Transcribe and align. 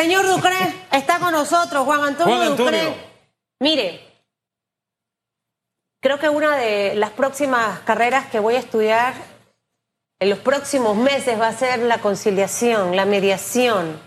Señor 0.00 0.26
Ducre, 0.26 0.56
está 0.92 1.18
con 1.18 1.32
nosotros, 1.32 1.84
Juan 1.84 2.02
Antonio, 2.02 2.34
Juan 2.34 2.48
Antonio. 2.52 2.94
Mire, 3.58 4.00
creo 6.00 6.18
que 6.18 6.30
una 6.30 6.56
de 6.56 6.94
las 6.94 7.10
próximas 7.10 7.80
carreras 7.80 8.24
que 8.28 8.38
voy 8.38 8.54
a 8.54 8.60
estudiar 8.60 9.12
en 10.18 10.30
los 10.30 10.38
próximos 10.38 10.96
meses 10.96 11.38
va 11.38 11.48
a 11.48 11.52
ser 11.52 11.80
la 11.80 11.98
conciliación, 11.98 12.96
la 12.96 13.04
mediación, 13.04 14.00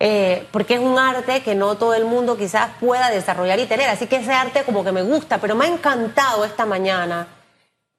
eh, 0.00 0.48
porque 0.50 0.74
es 0.74 0.80
un 0.80 0.98
arte 0.98 1.44
que 1.44 1.54
no 1.54 1.76
todo 1.76 1.94
el 1.94 2.06
mundo 2.06 2.36
quizás 2.36 2.70
pueda 2.80 3.08
desarrollar 3.10 3.60
y 3.60 3.66
tener, 3.66 3.88
así 3.88 4.08
que 4.08 4.16
ese 4.16 4.32
arte 4.32 4.64
como 4.64 4.82
que 4.82 4.90
me 4.90 5.02
gusta, 5.02 5.38
pero 5.38 5.54
me 5.54 5.66
ha 5.66 5.68
encantado 5.68 6.44
esta 6.44 6.66
mañana 6.66 7.28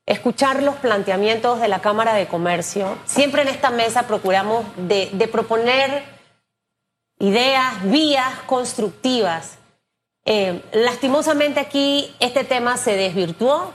escuchar 0.06 0.62
los 0.62 0.76
planteamientos 0.76 1.62
de 1.62 1.70
la 1.70 1.80
Cámara 1.80 2.14
de 2.14 2.28
Comercio. 2.28 2.98
Siempre 3.06 3.44
en 3.44 3.48
esta 3.48 3.70
mesa 3.70 4.04
procuramos 4.04 4.66
de, 4.76 5.12
de 5.14 5.28
proponer 5.30 6.15
ideas, 7.20 7.84
vías 7.84 8.34
constructivas. 8.46 9.58
Eh, 10.26 10.62
lastimosamente 10.74 11.60
aquí 11.60 12.16
este 12.20 12.44
tema 12.44 12.78
se 12.78 12.96
desvirtuó. 12.96 13.74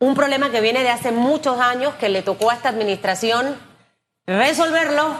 Un 0.00 0.14
problema 0.14 0.50
que 0.50 0.60
viene 0.60 0.82
de 0.82 0.90
hace 0.90 1.10
muchos 1.10 1.60
años 1.60 1.94
que 1.94 2.08
le 2.08 2.22
tocó 2.22 2.50
a 2.50 2.54
esta 2.54 2.68
administración 2.68 3.56
resolverlo, 4.28 5.16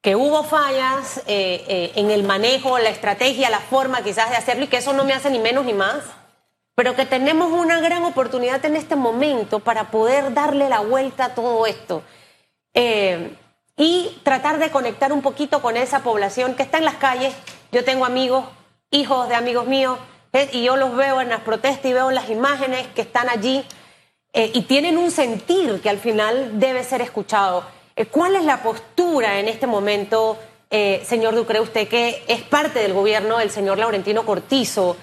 que 0.00 0.16
hubo 0.16 0.44
fallas 0.44 1.18
eh, 1.26 1.64
eh, 1.68 1.92
en 1.96 2.10
el 2.10 2.22
manejo, 2.22 2.78
la 2.78 2.88
estrategia, 2.88 3.50
la 3.50 3.60
forma 3.60 4.02
quizás 4.02 4.30
de 4.30 4.36
hacerlo 4.36 4.64
y 4.64 4.68
que 4.68 4.78
eso 4.78 4.92
no 4.92 5.04
me 5.04 5.12
hace 5.12 5.28
ni 5.28 5.38
menos 5.40 5.64
ni 5.64 5.72
más, 5.72 6.04
pero 6.74 6.94
que 6.94 7.04
tenemos 7.04 7.52
una 7.52 7.80
gran 7.80 8.04
oportunidad 8.04 8.64
en 8.64 8.76
este 8.76 8.96
momento 8.96 9.58
para 9.58 9.90
poder 9.90 10.32
darle 10.34 10.68
la 10.68 10.80
vuelta 10.80 11.26
a 11.26 11.34
todo 11.34 11.66
esto. 11.66 12.02
Eh, 12.74 13.36
y 13.76 14.18
tratar 14.22 14.58
de 14.58 14.70
conectar 14.70 15.12
un 15.12 15.22
poquito 15.22 15.62
con 15.62 15.76
esa 15.76 16.02
población 16.02 16.54
que 16.54 16.62
está 16.62 16.78
en 16.78 16.84
las 16.84 16.96
calles. 16.96 17.34
Yo 17.70 17.84
tengo 17.84 18.04
amigos, 18.04 18.44
hijos 18.90 19.28
de 19.28 19.34
amigos 19.34 19.66
míos, 19.66 19.98
y 20.52 20.62
yo 20.62 20.76
los 20.76 20.96
veo 20.96 21.20
en 21.20 21.28
las 21.28 21.40
protestas 21.40 21.84
y 21.84 21.92
veo 21.92 22.10
las 22.10 22.30
imágenes 22.30 22.86
que 22.88 23.02
están 23.02 23.28
allí 23.28 23.64
eh, 24.32 24.50
y 24.54 24.62
tienen 24.62 24.96
un 24.96 25.10
sentir 25.10 25.80
que 25.82 25.90
al 25.90 25.98
final 25.98 26.58
debe 26.58 26.84
ser 26.84 27.02
escuchado. 27.02 27.64
Eh, 27.96 28.06
¿Cuál 28.06 28.36
es 28.36 28.44
la 28.44 28.62
postura 28.62 29.38
en 29.38 29.48
este 29.48 29.66
momento, 29.66 30.38
eh, 30.70 31.02
señor 31.04 31.34
Ducre, 31.34 31.60
usted 31.60 31.86
que 31.86 32.24
es 32.28 32.40
parte 32.42 32.78
del 32.78 32.94
gobierno 32.94 33.38
del 33.38 33.50
señor 33.50 33.78
Laurentino 33.78 34.24
Cortizo? 34.24 34.96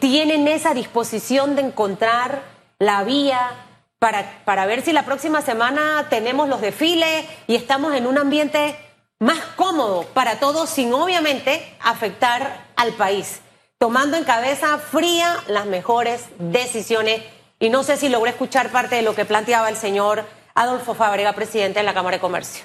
¿Tienen 0.00 0.48
esa 0.48 0.74
disposición 0.74 1.54
de 1.54 1.62
encontrar 1.62 2.42
la 2.80 3.04
vía 3.04 3.71
para, 4.02 4.42
para 4.44 4.66
ver 4.66 4.82
si 4.82 4.92
la 4.92 5.04
próxima 5.04 5.42
semana 5.42 6.08
tenemos 6.10 6.48
los 6.48 6.60
desfiles 6.60 7.24
y 7.46 7.54
estamos 7.54 7.94
en 7.94 8.08
un 8.08 8.18
ambiente 8.18 8.74
más 9.20 9.38
cómodo 9.54 10.02
para 10.12 10.40
todos 10.40 10.68
sin 10.70 10.92
obviamente 10.92 11.62
afectar 11.78 12.66
al 12.74 12.94
país, 12.94 13.42
tomando 13.78 14.16
en 14.16 14.24
cabeza 14.24 14.76
fría 14.78 15.36
las 15.46 15.66
mejores 15.66 16.24
decisiones. 16.40 17.22
Y 17.60 17.70
no 17.70 17.84
sé 17.84 17.96
si 17.96 18.08
logré 18.08 18.32
escuchar 18.32 18.72
parte 18.72 18.96
de 18.96 19.02
lo 19.02 19.14
que 19.14 19.24
planteaba 19.24 19.68
el 19.68 19.76
señor 19.76 20.24
Adolfo 20.56 20.94
Fábrega, 20.94 21.32
presidente 21.34 21.78
de 21.78 21.84
la 21.84 21.94
Cámara 21.94 22.16
de 22.16 22.20
Comercio. 22.20 22.64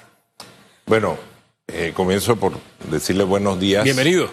Bueno, 0.86 1.16
eh, 1.68 1.92
comienzo 1.94 2.34
por 2.34 2.54
decirle 2.90 3.22
buenos 3.22 3.60
días. 3.60 3.84
Bienvenido. 3.84 4.28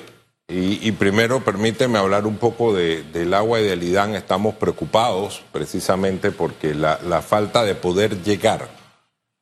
Y, 0.48 0.92
primero 0.92 1.44
permíteme 1.44 1.98
hablar 1.98 2.28
un 2.28 2.38
poco 2.38 2.72
de- 2.74 3.02
del 3.02 3.34
agua 3.34 3.60
y 3.60 3.64
del 3.64 3.82
IDAN. 3.82 4.14
Estamos 4.16 4.54
preocupados 4.56 5.42
precisamente 5.52 6.30
porque 6.32 6.76
la, 6.76 7.00
la 7.04 7.24
falta 7.24 7.64
de 7.64 7.74
poder 7.74 8.22
llegar 8.22 8.70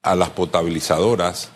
a 0.01 0.15
las 0.15 0.29
potabilizadoras 0.29 1.49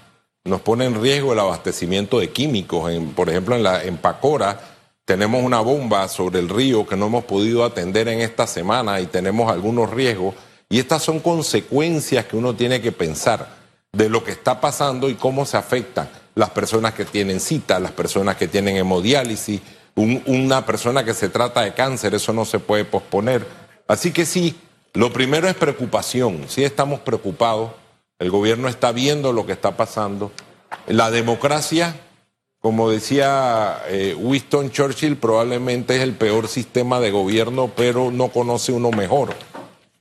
nos 0.43 0.59
pone 0.61 0.85
en 0.85 1.01
riesgo 1.01 1.31
el 1.31 1.39
abastecimiento 1.39 2.19
de 2.19 2.29
químicos. 2.31 2.91
En- 2.91 3.13
por 3.13 3.29
ejemplo, 3.29 3.55
en, 3.55 3.63
la, 3.63 3.83
en 3.83 3.95
Pacora 3.97 4.59
tenemos 5.05 5.41
una 5.41 5.61
bomba 5.61 6.09
sobre 6.09 6.39
el 6.39 6.49
río 6.49 6.85
que 6.85 6.97
no 6.97 7.05
hemos 7.07 7.23
podido 7.23 7.63
atender 7.63 8.09
en 8.09 8.19
esta 8.19 8.47
semana 8.47 8.99
y 8.99 9.05
tenemos 9.05 9.49
algunos 9.49 9.89
riesgos. 9.89 10.35
Y 10.67 10.79
estas 10.79 11.03
son 11.03 11.21
consecuencias 11.21 12.25
que 12.25 12.35
uno 12.35 12.53
tiene 12.53 12.81
que 12.81 12.91
pensar 12.91 13.47
de 13.93 14.09
lo 14.09 14.25
que 14.25 14.31
está 14.31 14.59
pasando 14.59 15.09
y 15.09 15.15
cómo 15.15 15.45
se 15.45 15.55
afectan 15.55 16.09
las 16.37 16.51
personas 16.51 16.93
que 16.93 17.03
tienen 17.03 17.39
cita, 17.39 17.79
las 17.79 17.91
personas 17.91 18.37
que 18.37 18.47
tienen 18.47 18.77
hemodiálisis, 18.77 19.59
un- 19.95 20.21
una 20.27 20.65
persona 20.65 21.03
que 21.03 21.15
se 21.15 21.29
trata 21.29 21.61
de 21.61 21.73
cáncer, 21.73 22.13
eso 22.13 22.31
no 22.31 22.45
se 22.45 22.59
puede 22.59 22.85
posponer. 22.85 23.43
Así 23.87 24.11
que 24.11 24.23
sí, 24.25 24.55
lo 24.93 25.11
primero 25.11 25.47
es 25.47 25.55
preocupación, 25.55 26.45
sí 26.47 26.63
estamos 26.63 26.99
preocupados, 26.99 27.71
el 28.19 28.29
gobierno 28.29 28.67
está 28.67 28.91
viendo 28.91 29.33
lo 29.33 29.47
que 29.47 29.53
está 29.53 29.75
pasando. 29.75 30.31
La 30.85 31.09
democracia, 31.09 31.95
como 32.59 32.91
decía 32.91 33.81
eh, 33.87 34.15
Winston 34.15 34.69
Churchill, 34.69 35.17
probablemente 35.17 35.95
es 35.95 36.03
el 36.03 36.13
peor 36.13 36.47
sistema 36.47 36.99
de 36.99 37.09
gobierno, 37.09 37.71
pero 37.75 38.11
no 38.11 38.27
conoce 38.27 38.71
uno 38.71 38.91
mejor, 38.91 39.33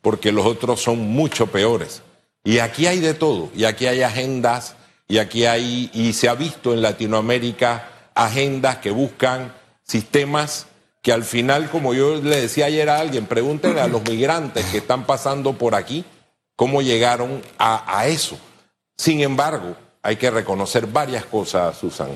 porque 0.02 0.32
los 0.32 0.44
otros 0.44 0.82
son 0.82 0.98
mucho 0.98 1.46
peores. 1.46 2.02
Y 2.44 2.58
aquí 2.58 2.86
hay 2.86 3.00
de 3.00 3.14
todo, 3.14 3.48
y 3.56 3.64
aquí 3.64 3.86
hay 3.86 4.02
agendas, 4.02 4.76
y 5.09 5.19
aquí 5.19 5.47
hay, 5.47 5.91
y 5.93 6.12
se 6.12 6.28
ha 6.28 6.34
visto 6.34 6.72
en 6.72 6.83
Latinoamérica 6.83 7.89
agendas 8.15 8.78
que 8.78 8.91
buscan 8.91 9.53
sistemas 9.83 10.67
que 11.03 11.12
al 11.12 11.22
final, 11.22 11.71
como 11.71 11.94
yo 11.94 12.17
le 12.17 12.41
decía 12.41 12.67
ayer 12.67 12.89
a 12.91 12.99
alguien, 12.99 13.27
pregúntenle 13.27 13.81
a 13.81 13.87
los 13.87 14.03
migrantes 14.03 14.65
que 14.67 14.78
están 14.78 15.06
pasando 15.06 15.53
por 15.53 15.77
aquí 15.77 16.05
cómo 16.56 16.83
llegaron 16.83 17.43
a, 17.59 17.99
a 17.99 18.09
eso. 18.09 18.37
Sin 18.97 19.21
embargo, 19.21 19.77
hay 20.03 20.17
que 20.17 20.31
reconocer 20.31 20.87
varias 20.87 21.25
cosas, 21.25 21.77
Susan. 21.78 22.09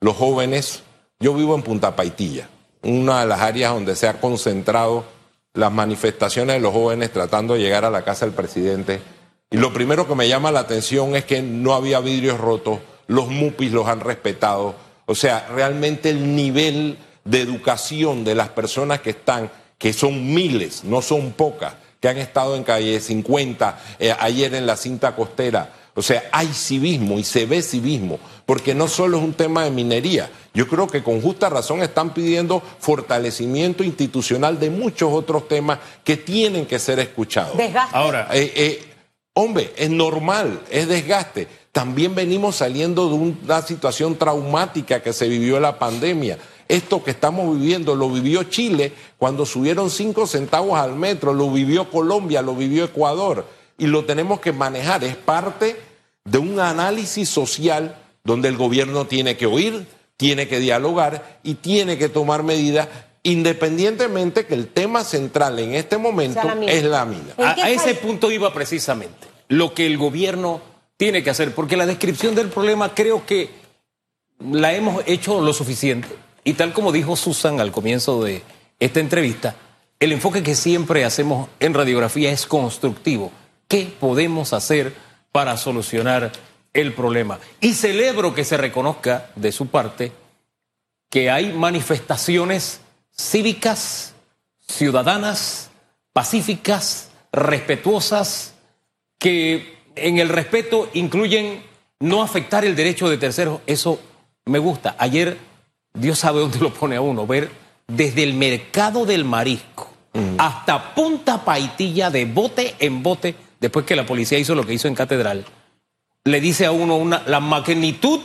Los 0.00 0.16
jóvenes, 0.16 0.82
yo 1.20 1.34
vivo 1.34 1.54
en 1.54 1.62
Punta 1.62 1.94
Paitilla, 1.94 2.48
una 2.82 3.20
de 3.20 3.26
las 3.26 3.40
áreas 3.40 3.74
donde 3.74 3.96
se 3.96 4.08
ha 4.08 4.20
concentrado 4.20 5.04
las 5.52 5.72
manifestaciones 5.72 6.56
de 6.56 6.60
los 6.60 6.72
jóvenes 6.72 7.12
tratando 7.12 7.54
de 7.54 7.60
llegar 7.60 7.84
a 7.84 7.90
la 7.90 8.04
casa 8.04 8.24
del 8.24 8.34
presidente. 8.34 9.00
Y 9.50 9.56
lo 9.56 9.72
primero 9.72 10.06
que 10.06 10.14
me 10.14 10.28
llama 10.28 10.52
la 10.52 10.60
atención 10.60 11.16
es 11.16 11.24
que 11.24 11.40
no 11.40 11.72
había 11.72 12.00
vidrios 12.00 12.38
rotos, 12.38 12.80
los 13.06 13.28
MUPIs 13.28 13.72
los 13.72 13.86
han 13.86 14.00
respetado. 14.00 14.74
O 15.06 15.14
sea, 15.14 15.48
realmente 15.54 16.10
el 16.10 16.36
nivel 16.36 16.98
de 17.24 17.40
educación 17.40 18.24
de 18.24 18.34
las 18.34 18.50
personas 18.50 19.00
que 19.00 19.10
están, 19.10 19.50
que 19.78 19.94
son 19.94 20.34
miles, 20.34 20.84
no 20.84 21.00
son 21.00 21.32
pocas, 21.32 21.74
que 21.98 22.08
han 22.08 22.18
estado 22.18 22.56
en 22.56 22.62
calle 22.62 23.00
50, 23.00 23.80
eh, 23.98 24.14
ayer 24.20 24.54
en 24.54 24.66
la 24.66 24.76
cinta 24.76 25.16
costera. 25.16 25.72
O 25.94 26.02
sea, 26.02 26.28
hay 26.30 26.46
civismo 26.48 27.18
y 27.18 27.24
se 27.24 27.44
ve 27.44 27.60
civismo, 27.60 28.20
porque 28.46 28.72
no 28.72 28.86
solo 28.86 29.18
es 29.18 29.24
un 29.24 29.32
tema 29.32 29.64
de 29.64 29.70
minería. 29.70 30.30
Yo 30.54 30.68
creo 30.68 30.86
que 30.86 31.02
con 31.02 31.20
justa 31.20 31.48
razón 31.48 31.82
están 31.82 32.14
pidiendo 32.14 32.62
fortalecimiento 32.78 33.82
institucional 33.82 34.60
de 34.60 34.70
muchos 34.70 35.12
otros 35.12 35.48
temas 35.48 35.80
que 36.04 36.16
tienen 36.16 36.66
que 36.66 36.78
ser 36.78 37.00
escuchados. 37.00 37.56
Desgaste. 37.56 37.96
Ahora, 37.96 38.28
Eh, 38.32 38.52
eh, 38.54 38.87
hombre, 39.38 39.72
es 39.76 39.88
normal, 39.88 40.60
es 40.68 40.88
desgaste. 40.88 41.46
También 41.70 42.16
venimos 42.16 42.56
saliendo 42.56 43.08
de 43.08 43.14
una 43.14 43.62
situación 43.62 44.16
traumática 44.16 45.00
que 45.00 45.12
se 45.12 45.28
vivió 45.28 45.60
la 45.60 45.78
pandemia. 45.78 46.38
Esto 46.66 47.04
que 47.04 47.12
estamos 47.12 47.56
viviendo 47.56 47.94
lo 47.94 48.10
vivió 48.10 48.42
Chile 48.42 48.92
cuando 49.16 49.46
subieron 49.46 49.90
cinco 49.90 50.26
centavos 50.26 50.76
al 50.76 50.96
metro, 50.96 51.32
lo 51.32 51.52
vivió 51.52 51.88
Colombia, 51.88 52.42
lo 52.42 52.56
vivió 52.56 52.84
Ecuador 52.84 53.46
y 53.78 53.86
lo 53.86 54.04
tenemos 54.04 54.40
que 54.40 54.52
manejar. 54.52 55.04
Es 55.04 55.14
parte 55.14 55.76
de 56.24 56.38
un 56.38 56.58
análisis 56.58 57.28
social 57.28 57.96
donde 58.24 58.48
el 58.48 58.56
gobierno 58.56 59.06
tiene 59.06 59.36
que 59.36 59.46
oír, 59.46 59.86
tiene 60.16 60.48
que 60.48 60.58
dialogar 60.58 61.38
y 61.44 61.54
tiene 61.54 61.96
que 61.96 62.08
tomar 62.08 62.42
medidas 62.42 62.88
independientemente 63.28 64.46
que 64.46 64.54
el 64.54 64.68
tema 64.68 65.04
central 65.04 65.58
en 65.58 65.74
este 65.74 65.98
momento 65.98 66.40
Sea 66.40 66.54
la 66.54 66.54
mina. 66.54 66.72
es 66.72 66.84
la 66.84 67.04
mina. 67.04 67.34
¿En 67.36 67.44
a, 67.44 67.68
ese 67.68 67.94
punto 67.94 68.30
iba 68.30 68.54
precisamente. 68.54 69.28
Lo 69.48 69.74
que 69.74 69.86
el 69.86 69.98
gobierno 69.98 70.62
tiene 70.96 71.22
que 71.22 71.30
hacer, 71.30 71.54
porque 71.54 71.76
la 71.76 71.84
descripción 71.84 72.34
del 72.34 72.48
problema 72.48 72.94
creo 72.94 73.26
que 73.26 73.50
la 74.50 74.72
hemos 74.72 75.02
hecho 75.06 75.42
lo 75.42 75.52
suficiente. 75.52 76.08
Y 76.42 76.54
tal 76.54 76.72
como 76.72 76.90
dijo 76.90 77.16
Susan 77.16 77.60
al 77.60 77.70
comienzo 77.70 78.24
de 78.24 78.42
esta 78.80 79.00
entrevista, 79.00 79.56
el 80.00 80.12
enfoque 80.12 80.42
que 80.42 80.54
siempre 80.54 81.04
hacemos 81.04 81.50
en 81.60 81.74
radiografía 81.74 82.30
es 82.30 82.46
constructivo. 82.46 83.30
¿Qué 83.68 83.92
podemos 84.00 84.54
hacer 84.54 84.94
para 85.32 85.58
solucionar 85.58 86.32
el 86.72 86.94
problema? 86.94 87.38
Y 87.60 87.74
celebro 87.74 88.34
que 88.34 88.44
se 88.44 88.56
reconozca 88.56 89.30
de 89.36 89.52
su 89.52 89.66
parte 89.66 90.12
que 91.10 91.30
hay 91.30 91.52
manifestaciones 91.52 92.80
cívicas, 93.18 94.14
ciudadanas, 94.66 95.70
pacíficas, 96.12 97.10
respetuosas, 97.32 98.54
que 99.18 99.78
en 99.96 100.18
el 100.18 100.28
respeto 100.28 100.88
incluyen 100.94 101.62
no 102.00 102.22
afectar 102.22 102.64
el 102.64 102.76
derecho 102.76 103.08
de 103.08 103.18
terceros. 103.18 103.60
Eso 103.66 104.00
me 104.46 104.58
gusta. 104.58 104.96
Ayer, 104.98 105.38
Dios 105.92 106.18
sabe 106.20 106.40
dónde 106.40 106.60
lo 106.60 106.72
pone 106.72 106.96
a 106.96 107.00
uno, 107.00 107.26
ver 107.26 107.50
desde 107.86 108.22
el 108.22 108.34
mercado 108.34 109.04
del 109.04 109.24
marisco 109.24 109.88
hasta 110.36 110.94
Punta 110.94 111.44
Paitilla 111.44 112.10
de 112.10 112.24
bote 112.24 112.74
en 112.78 113.02
bote, 113.02 113.34
después 113.60 113.84
que 113.84 113.94
la 113.94 114.06
policía 114.06 114.38
hizo 114.38 114.54
lo 114.54 114.66
que 114.66 114.74
hizo 114.74 114.88
en 114.88 114.94
Catedral, 114.94 115.44
le 116.24 116.40
dice 116.40 116.66
a 116.66 116.72
uno 116.72 116.96
una, 116.96 117.22
la 117.26 117.40
magnitud 117.40 118.20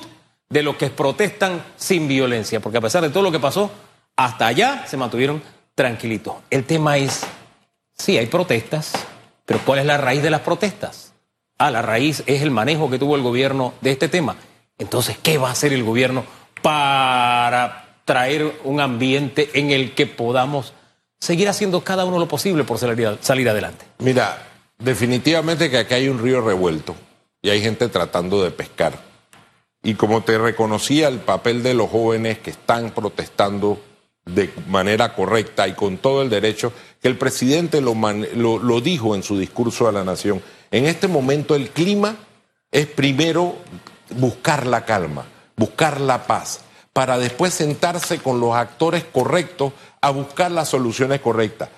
de 0.50 0.64
los 0.64 0.76
que 0.76 0.90
protestan 0.90 1.64
sin 1.76 2.08
violencia, 2.08 2.60
porque 2.60 2.78
a 2.78 2.82
pesar 2.82 3.04
de 3.04 3.10
todo 3.10 3.24
lo 3.24 3.32
que 3.32 3.40
pasó, 3.40 3.72
hasta 4.16 4.48
allá 4.48 4.86
se 4.88 4.98
mantuvieron 4.98 5.42
tranquilitos. 5.76 6.36
El 6.50 6.66
tema 6.66 6.98
es, 6.98 7.22
sí, 7.98 8.18
hay 8.18 8.28
protestas, 8.28 8.94
pero 9.46 9.60
¿cuál 9.66 9.80
es 9.80 9.86
la 9.86 9.98
raíz 9.98 10.22
de 10.22 10.30
las 10.30 10.42
protestas? 10.42 11.14
Ah, 11.58 11.72
la 11.72 11.82
raíz 11.82 12.24
es 12.26 12.42
el 12.42 12.52
manejo 12.52 12.90
que 12.90 13.00
tuvo 13.00 13.16
el 13.16 13.22
gobierno 13.22 13.74
de 13.82 13.92
este 13.92 14.08
tema. 14.08 14.36
Entonces, 14.78 15.18
¿qué 15.22 15.38
va 15.38 15.50
a 15.50 15.52
hacer 15.52 15.74
el 15.74 15.84
gobierno 15.84 16.26
para 16.62 17.98
traer 18.06 18.60
un 18.64 18.82
ambiente 18.82 19.50
en 19.54 19.72
el 19.72 19.94
que 19.94 20.08
podamos 20.08 20.74
seguir 21.20 21.48
haciendo 21.48 21.82
cada 21.84 22.06
uno 22.06 22.20
lo 22.20 22.28
posible 22.28 22.64
por 22.64 22.78
salir, 22.78 23.50
adelante? 23.50 23.86
Mira, 24.00 24.46
definitivamente 24.78 25.70
que 25.70 25.78
aquí 25.78 25.94
hay 25.94 26.10
un 26.10 26.22
río 26.22 26.42
revuelto 26.42 26.96
y 27.42 27.50
hay 27.50 27.62
gente 27.62 27.88
tratando 27.88 28.44
de 28.44 28.52
pescar. 28.52 28.94
Y 29.84 29.96
como 29.96 30.22
te 30.22 30.38
reconocía 30.38 31.08
el 31.08 31.20
papel 31.20 31.62
de 31.62 31.74
los 31.74 31.90
jóvenes 31.90 32.40
que 32.40 32.52
están 32.52 32.92
protestando 32.92 33.80
de 34.26 34.54
manera 34.68 35.14
correcta 35.14 35.68
y 35.68 35.74
con 35.74 35.98
todo 35.98 36.22
el 36.22 36.30
derecho, 36.30 36.72
que 37.02 37.08
el 37.08 37.18
presidente 37.18 37.82
lo, 37.82 37.94
lo, 37.96 38.82
dijo 38.82 39.16
en 39.16 39.24
su 39.24 39.38
discurso 39.38 39.88
a 39.88 39.92
la 39.92 40.04
nación. 40.04 40.42
En 40.72 40.86
este 40.86 41.08
momento 41.08 41.56
el 41.56 41.70
clima 41.70 42.16
es 42.72 42.88
primero 42.88 43.56
buscar 44.12 44.66
la 44.66 44.86
calma, 44.86 45.26
buscar 45.56 46.00
la 46.00 46.26
paz, 46.26 46.62
para 46.94 47.18
después 47.18 47.54
sentarse 47.54 48.20
con 48.20 48.40
los 48.40 48.56
actores 48.56 49.04
correctos 49.04 49.74
a 50.00 50.12
buscar 50.12 50.52
las 50.52 50.70
soluciones 50.70 51.20
correctas. 51.20 51.70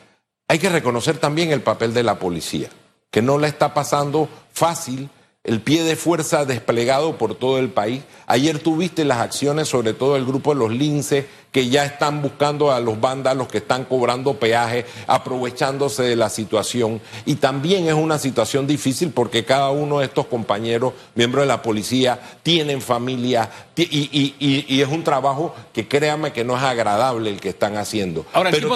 Hay 0.48 0.60
que 0.60 0.70
reconocer 0.70 1.18
también 1.18 1.52
el 1.52 1.62
papel 1.62 1.94
de 1.94 2.04
la 2.04 2.20
policía, 2.20 2.70
que 3.10 3.22
no 3.22 3.38
la 3.38 3.48
está 3.48 3.74
pasando 3.74 4.30
fácil 4.52 5.10
el 5.46 5.62
pie 5.62 5.84
de 5.84 5.96
fuerza 5.96 6.46
desplegado 6.46 7.18
por 7.18 7.36
todo 7.36 7.60
el 7.60 7.70
país. 7.70 8.04
Ayer 8.28 8.58
tuviste 8.60 9.06
las 9.06 9.20
acciones, 9.20 9.68
sobre 9.68 9.94
todo 9.94 10.16
el 10.16 10.26
grupo 10.26 10.54
de 10.54 10.60
los 10.60 10.72
lince, 10.72 11.28
que 11.52 11.70
ya 11.70 11.86
están 11.86 12.22
buscando 12.22 12.72
a 12.72 12.80
los 12.80 13.00
vándalos 13.00 13.48
que 13.48 13.60
están 13.60 13.86
cobrando 13.86 14.40
peaje, 14.40 14.86
aprovechándose 15.08 16.04
de 16.04 16.16
la 16.16 16.30
situación. 16.30 17.00
Y 17.26 17.36
también 17.36 17.88
es 17.88 17.94
una 17.94 18.18
situación 18.18 18.66
difícil 18.66 19.12
porque 19.12 19.46
cada 19.46 19.70
uno 19.70 20.00
de 20.00 20.06
estos 20.06 20.26
compañeros, 20.26 20.94
miembros 21.14 21.44
de 21.44 21.48
la 21.48 21.62
policía, 21.62 22.20
tienen 22.42 22.82
familia 22.82 23.50
y, 23.78 24.82
es 24.82 24.88
un 24.88 25.04
trabajo 25.04 25.54
que 25.72 25.88
créame 25.88 26.34
que 26.34 26.44
no 26.44 26.58
es 26.58 26.64
agradable 26.64 27.30
el 27.30 27.40
que 27.40 27.50
están 27.50 27.78
haciendo. 27.78 28.26
Ahora, 28.34 28.50
Pero 28.50 28.70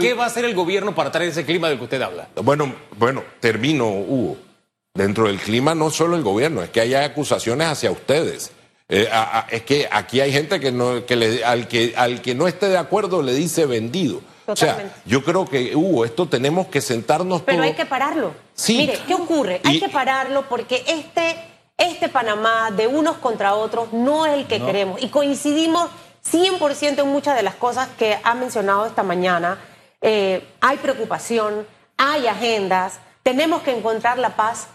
¿qué 0.00 0.14
va 0.14 0.24
a 0.24 0.26
hacer 0.26 0.44
el 0.44 0.54
gobierno 0.54 0.94
para 0.94 1.12
traer 1.12 1.30
ese 1.30 1.44
clima 1.44 1.68
del 1.68 1.78
que 1.78 1.84
usted 1.84 2.02
habla? 2.02 2.28
Bueno, 2.42 2.74
bueno, 2.98 3.22
termino, 3.40 3.88
Hugo 3.88 4.47
dentro 4.94 5.26
del 5.26 5.38
clima 5.38 5.74
no 5.74 5.90
solo 5.90 6.16
el 6.16 6.22
gobierno, 6.22 6.62
es 6.62 6.70
que 6.70 6.80
hay 6.80 6.94
acusaciones 6.94 7.68
hacia 7.68 7.90
ustedes. 7.90 8.52
Eh, 8.88 9.08
es 9.50 9.62
que 9.62 9.88
aquí 9.90 10.20
hay 10.20 10.32
gente 10.32 10.58
que 10.60 10.72
no, 10.72 11.04
que 11.04 11.14
le, 11.14 11.44
al 11.44 11.68
que 11.68 11.92
al 11.96 12.22
que 12.22 12.34
no 12.34 12.48
esté 12.48 12.68
de 12.68 12.78
acuerdo 12.78 13.22
le 13.22 13.34
dice 13.34 13.66
vendido. 13.66 14.20
O 14.46 14.56
sea, 14.56 14.90
yo 15.04 15.22
creo 15.22 15.44
que, 15.44 15.76
Hugo, 15.76 16.06
esto 16.06 16.26
tenemos 16.26 16.68
que 16.68 16.80
sentarnos 16.80 17.42
Pero 17.42 17.62
hay 17.62 17.74
que 17.74 17.84
pararlo. 17.84 18.32
Sí. 18.54 18.78
Mire, 18.78 18.98
¿qué 19.06 19.12
ocurre? 19.12 19.60
Hay 19.62 19.78
que 19.78 19.90
pararlo 19.90 20.48
porque 20.48 20.82
este, 20.86 21.36
este 21.76 22.08
Panamá 22.08 22.70
de 22.70 22.86
unos 22.86 23.18
contra 23.18 23.54
otros 23.54 23.92
no 23.92 24.24
es 24.24 24.32
el 24.32 24.46
que 24.46 24.58
queremos. 24.58 25.02
Y 25.02 25.08
coincidimos 25.08 25.90
100% 26.32 27.00
en 27.00 27.08
muchas 27.08 27.36
de 27.36 27.42
las 27.42 27.56
cosas 27.56 27.88
que 27.98 28.18
ha 28.22 28.34
mencionado 28.34 28.86
esta 28.86 29.02
mañana. 29.02 29.58
Eh, 30.00 30.42
hay 30.62 30.78
preocupación, 30.78 31.66
hay 31.98 32.26
agendas, 32.26 33.00
tenemos 33.22 33.62
que 33.62 33.76
encontrar 33.76 34.18
la 34.18 34.34
paz 34.34 34.68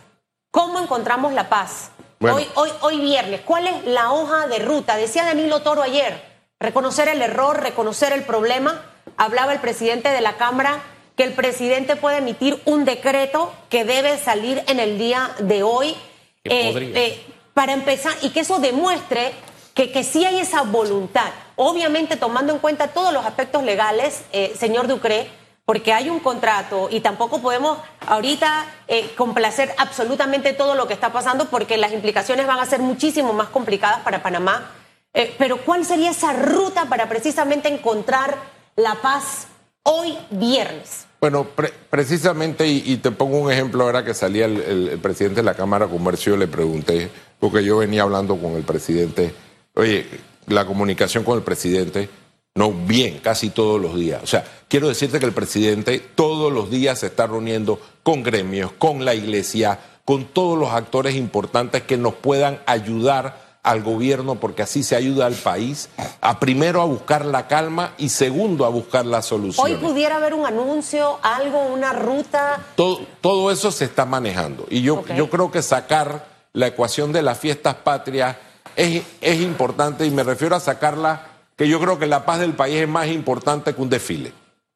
¿Cómo 0.53 0.79
encontramos 0.79 1.33
la 1.33 1.49
paz? 1.49 1.89
Hoy, 2.21 2.47
hoy, 2.53 2.69
hoy 2.81 2.99
viernes, 2.99 3.41
¿cuál 3.41 3.65
es 3.65 3.87
la 3.87 4.11
hoja 4.11 4.45
de 4.45 4.59
ruta? 4.59 4.95
Decía 4.97 5.25
Danilo 5.25 5.63
Toro 5.63 5.81
ayer, 5.81 6.23
reconocer 6.59 7.07
el 7.07 7.23
error, 7.23 7.59
reconocer 7.59 8.13
el 8.13 8.21
problema. 8.21 8.85
Hablaba 9.17 9.51
el 9.51 9.59
presidente 9.61 10.09
de 10.09 10.21
la 10.21 10.37
Cámara 10.37 10.83
que 11.15 11.23
el 11.23 11.33
presidente 11.33 11.95
puede 11.95 12.17
emitir 12.19 12.61
un 12.65 12.85
decreto 12.85 13.51
que 13.69 13.83
debe 13.83 14.19
salir 14.19 14.63
en 14.67 14.79
el 14.79 14.99
día 14.99 15.31
de 15.39 15.63
hoy 15.63 15.95
eh, 16.43 16.91
eh, 16.93 17.25
para 17.55 17.73
empezar 17.73 18.13
y 18.21 18.29
que 18.29 18.41
eso 18.41 18.59
demuestre 18.59 19.33
que, 19.73 19.91
que 19.91 20.03
sí 20.03 20.23
hay 20.23 20.39
esa 20.39 20.61
voluntad. 20.61 21.31
Obviamente 21.55 22.15
tomando 22.15 22.53
en 22.53 22.59
cuenta 22.59 22.89
todos 22.89 23.11
los 23.11 23.25
aspectos 23.25 23.63
legales, 23.63 24.23
eh, 24.31 24.53
señor 24.55 24.85
Ducre, 24.87 25.31
porque 25.65 25.93
hay 25.93 26.09
un 26.09 26.19
contrato 26.19 26.89
y 26.91 26.99
tampoco 26.99 27.41
podemos 27.41 27.77
ahorita 28.07 28.65
eh, 28.87 29.11
complacer 29.15 29.73
absolutamente 29.77 30.53
todo 30.53 30.75
lo 30.75 30.87
que 30.87 30.93
está 30.93 31.13
pasando 31.13 31.45
porque 31.45 31.77
las 31.77 31.93
implicaciones 31.93 32.47
van 32.47 32.59
a 32.59 32.65
ser 32.65 32.79
muchísimo 32.79 33.33
más 33.33 33.47
complicadas 33.49 33.99
para 34.01 34.21
Panamá. 34.21 34.71
Eh, 35.13 35.33
pero 35.37 35.57
¿cuál 35.57 35.85
sería 35.85 36.11
esa 36.11 36.33
ruta 36.33 36.85
para 36.85 37.07
precisamente 37.07 37.69
encontrar 37.69 38.35
la 38.75 38.95
paz 38.95 39.47
hoy 39.83 40.17
viernes? 40.31 41.05
Bueno, 41.21 41.47
precisamente, 41.89 42.67
y, 42.67 42.97
te 42.97 43.11
pongo 43.11 43.37
un 43.37 43.49
ejemplo 43.49 43.85
ahora 43.85 44.03
que 44.03 44.13
salía 44.13 44.43
el, 44.43 44.99
presidente 45.01 45.37
de 45.37 45.43
la 45.43 45.53
Cámara 45.53 45.85
de 45.85 45.93
Comercio, 45.93 46.35
le 46.35 46.47
pregunté, 46.47 47.09
porque 47.39 47.63
yo 47.63 47.77
venía 47.77 48.01
hablando 48.01 48.35
con 48.35 48.55
el 48.55 48.63
presidente, 48.63 49.33
oye, 49.75 50.05
la 50.47 50.65
comunicación 50.65 51.23
con 51.23 51.37
el 51.37 51.43
presidente 51.43 52.09
no 52.55 52.71
bien, 52.71 53.19
casi 53.19 53.49
todos 53.49 53.81
los 53.81 53.95
días. 53.95 54.21
O 54.21 54.27
sea, 54.27 54.45
quiero 54.67 54.87
decirte 54.87 55.19
que 55.19 55.25
el 55.25 55.33
presidente 55.33 55.99
todos 55.99 56.51
los 56.51 56.69
días 56.69 56.99
se 56.99 57.07
está 57.07 57.25
reuniendo 57.25 57.79
con 58.03 58.21
gremios, 58.21 58.71
con 58.73 59.05
la 59.05 59.15
iglesia, 59.15 59.79
con 60.05 60.25
todos 60.25 60.57
los 60.57 60.71
actores 60.71 61.15
importantes 61.15 61.83
que 61.83 61.97
nos 61.97 62.13
puedan 62.13 62.59
ayudar 62.65 63.41
al 63.63 63.81
gobierno, 63.81 64.35
porque 64.35 64.61
así 64.61 64.83
se 64.83 64.95
ayuda 64.95 65.25
al 65.25 65.35
país, 65.35 65.89
a 66.19 66.39
primero 66.39 66.81
a 66.81 66.85
buscar 66.85 67.23
la 67.23 67.47
calma 67.47 67.93
y 67.97 68.09
segundo 68.09 68.65
a 68.65 68.69
buscar 68.69 69.05
la 69.05 69.21
solución. 69.21 69.65
Hoy 69.65 69.77
pudiera 69.77 70.17
haber 70.17 70.33
un 70.33 70.45
anuncio, 70.45 71.17
algo, 71.23 71.63
una 71.67 71.93
ruta. 71.93 72.59
Todo, 72.75 72.99
todo 73.21 73.51
eso 73.51 73.71
se 73.71 73.85
está 73.85 74.05
manejando. 74.05 74.67
Y 74.69 74.81
yo, 74.81 75.05
yo 75.15 75.29
creo 75.29 75.49
que 75.49 75.61
sacar 75.61 76.27
la 76.51 76.67
ecuación 76.67 77.13
de 77.13 77.21
las 77.21 77.39
fiestas 77.39 77.75
patrias 77.75 78.35
es, 78.75 79.03
es 79.21 79.39
importante 79.39 80.05
y 80.05 80.11
me 80.11 80.23
refiero 80.23 80.57
a 80.57 80.59
sacarla 80.59 81.32
que 81.55 81.67
yo 81.67 81.79
creo 81.79 81.99
que 81.99 82.07
la 82.07 82.25
paz 82.25 82.39
del 82.39 82.53
país 82.53 82.81
es 82.81 82.87
más 82.87 83.07
importante 83.07 83.73
que 83.73 83.81
un 83.81 83.89
desfile. 83.89 84.33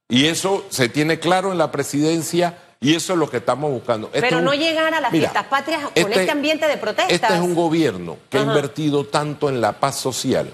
Y 0.09 0.25
eso 0.25 0.65
se 0.69 0.89
tiene 0.89 1.19
claro 1.19 1.51
en 1.51 1.57
la 1.57 1.71
presidencia 1.71 2.57
y 2.79 2.95
eso 2.95 3.13
es 3.13 3.19
lo 3.19 3.29
que 3.29 3.37
estamos 3.37 3.71
buscando. 3.71 4.09
Pero 4.11 4.41
no 4.41 4.53
llegar 4.53 4.93
a 4.93 5.01
las 5.01 5.11
fiestas 5.11 5.45
patrias 5.45 5.81
con 5.81 5.91
este, 5.95 6.21
este, 6.21 6.31
ambiente 6.31 6.67
de 6.67 6.77
protesta. 6.77 7.13
Este 7.13 7.33
es 7.33 7.41
un 7.41 7.55
gobierno 7.55 8.17
que 8.29 8.37
ha 8.37 8.43
invertido 8.43 9.05
tanto 9.05 9.49
en 9.49 9.59
la 9.59 9.73
paz 9.73 9.95
social, 9.95 10.51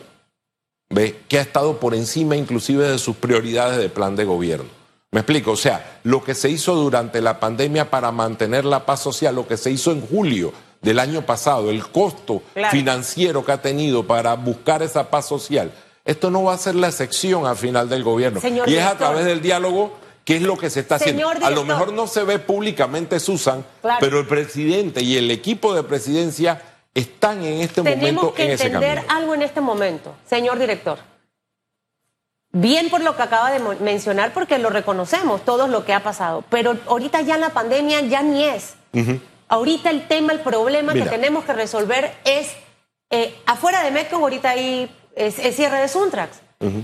¿ve? 0.89 1.19
que 1.27 1.37
ha 1.37 1.41
estado 1.41 1.79
por 1.79 1.93
encima 1.93 2.35
inclusive 2.35 2.87
de 2.89 2.97
sus 2.97 3.18
prioridades 3.18 3.77
de 3.77 3.89
plan 3.89 4.15
de 4.15 4.23
gobierno. 4.23 4.69
Me 5.11 5.19
explico, 5.19 5.51
o 5.51 5.56
sea, 5.56 5.99
lo 6.03 6.23
que 6.23 6.33
se 6.33 6.49
hizo 6.49 6.73
durante 6.73 7.21
la 7.21 7.39
pandemia 7.39 7.92
para 7.92 8.11
mantener 8.11 8.65
la 8.65 8.83
paz 8.83 9.01
social, 9.01 9.35
lo 9.35 9.47
que 9.47 9.57
se 9.57 9.69
hizo 9.69 9.92
en 9.92 10.01
julio 10.01 10.51
del 10.81 10.97
año 10.97 11.23
pasado, 11.23 11.69
el 11.69 11.87
costo 11.87 12.42
financiero 12.71 13.45
que 13.45 13.51
ha 13.51 13.61
tenido 13.61 14.07
para 14.07 14.33
buscar 14.33 14.81
esa 14.81 15.11
paz 15.11 15.27
social, 15.27 15.71
esto 16.06 16.30
no 16.30 16.44
va 16.44 16.54
a 16.54 16.57
ser 16.57 16.76
la 16.76 16.88
excepción 16.88 17.45
al 17.45 17.56
final 17.56 17.90
del 17.90 18.04
gobierno. 18.04 18.42
y 18.68 18.76
es 18.76 18.86
a 18.86 18.98
través 18.98 19.26
del 19.26 19.42
diálogo 19.42 20.04
que 20.26 20.38
es 20.38 20.42
lo 20.42 20.57
que 20.57 20.69
se 20.69 20.81
está 20.81 20.95
haciendo. 20.95 21.30
A 21.30 21.50
lo 21.50 21.66
mejor 21.66 21.92
no 21.94 22.07
se 22.07 22.24
ve 22.24 22.40
públicamente, 22.40 23.19
Susan, 23.19 23.66
pero 24.00 24.19
el 24.19 24.28
presidente 24.28 25.02
y 25.02 25.18
el 25.18 25.30
equipo 25.31 25.74
de 25.74 25.83
presidencia 25.83 26.62
están 26.94 27.44
en 27.44 27.62
este 27.62 27.81
momento 27.81 28.33
en 28.38 28.52
ese 28.52 28.72
camino. 28.72 28.81
Tenemos 28.81 28.90
que 28.90 28.94
entender 28.94 29.04
algo 29.10 29.33
en 29.36 29.42
este 29.42 29.62
momento, 29.62 30.16
señor 30.30 30.60
director. 30.60 31.00
Bien 32.56 32.90
por 32.90 33.02
lo 33.02 33.16
que 33.16 33.24
acaba 33.24 33.52
de 33.52 33.60
mencionar, 33.78 34.31
porque 34.31 34.60
lo 34.60 34.69
reconocemos, 34.69 35.44
todo 35.44 35.68
lo 35.68 35.86
que 35.86 35.94
ha 35.94 36.04
pasado. 36.04 36.44
Pero 36.50 36.78
ahorita 36.88 37.22
ya 37.22 37.38
la 37.38 37.50
pandemia 37.50 38.02
ya 38.02 38.22
ni 38.22 38.44
es. 38.45 38.76
Ahorita 39.48 39.90
el 39.90 40.07
tema, 40.07 40.33
el 40.33 40.40
problema 40.40 40.94
que 40.94 41.02
tenemos 41.02 41.45
que 41.45 41.54
resolver 41.54 42.14
es, 42.26 42.54
eh, 43.10 43.36
afuera 43.45 43.83
de 43.83 43.92
Metcon 43.92 44.22
ahorita 44.22 44.52
hay 44.52 44.90
es, 45.15 45.35
cierre 45.55 45.81
de 45.81 45.87
Suntrax. 45.87 46.37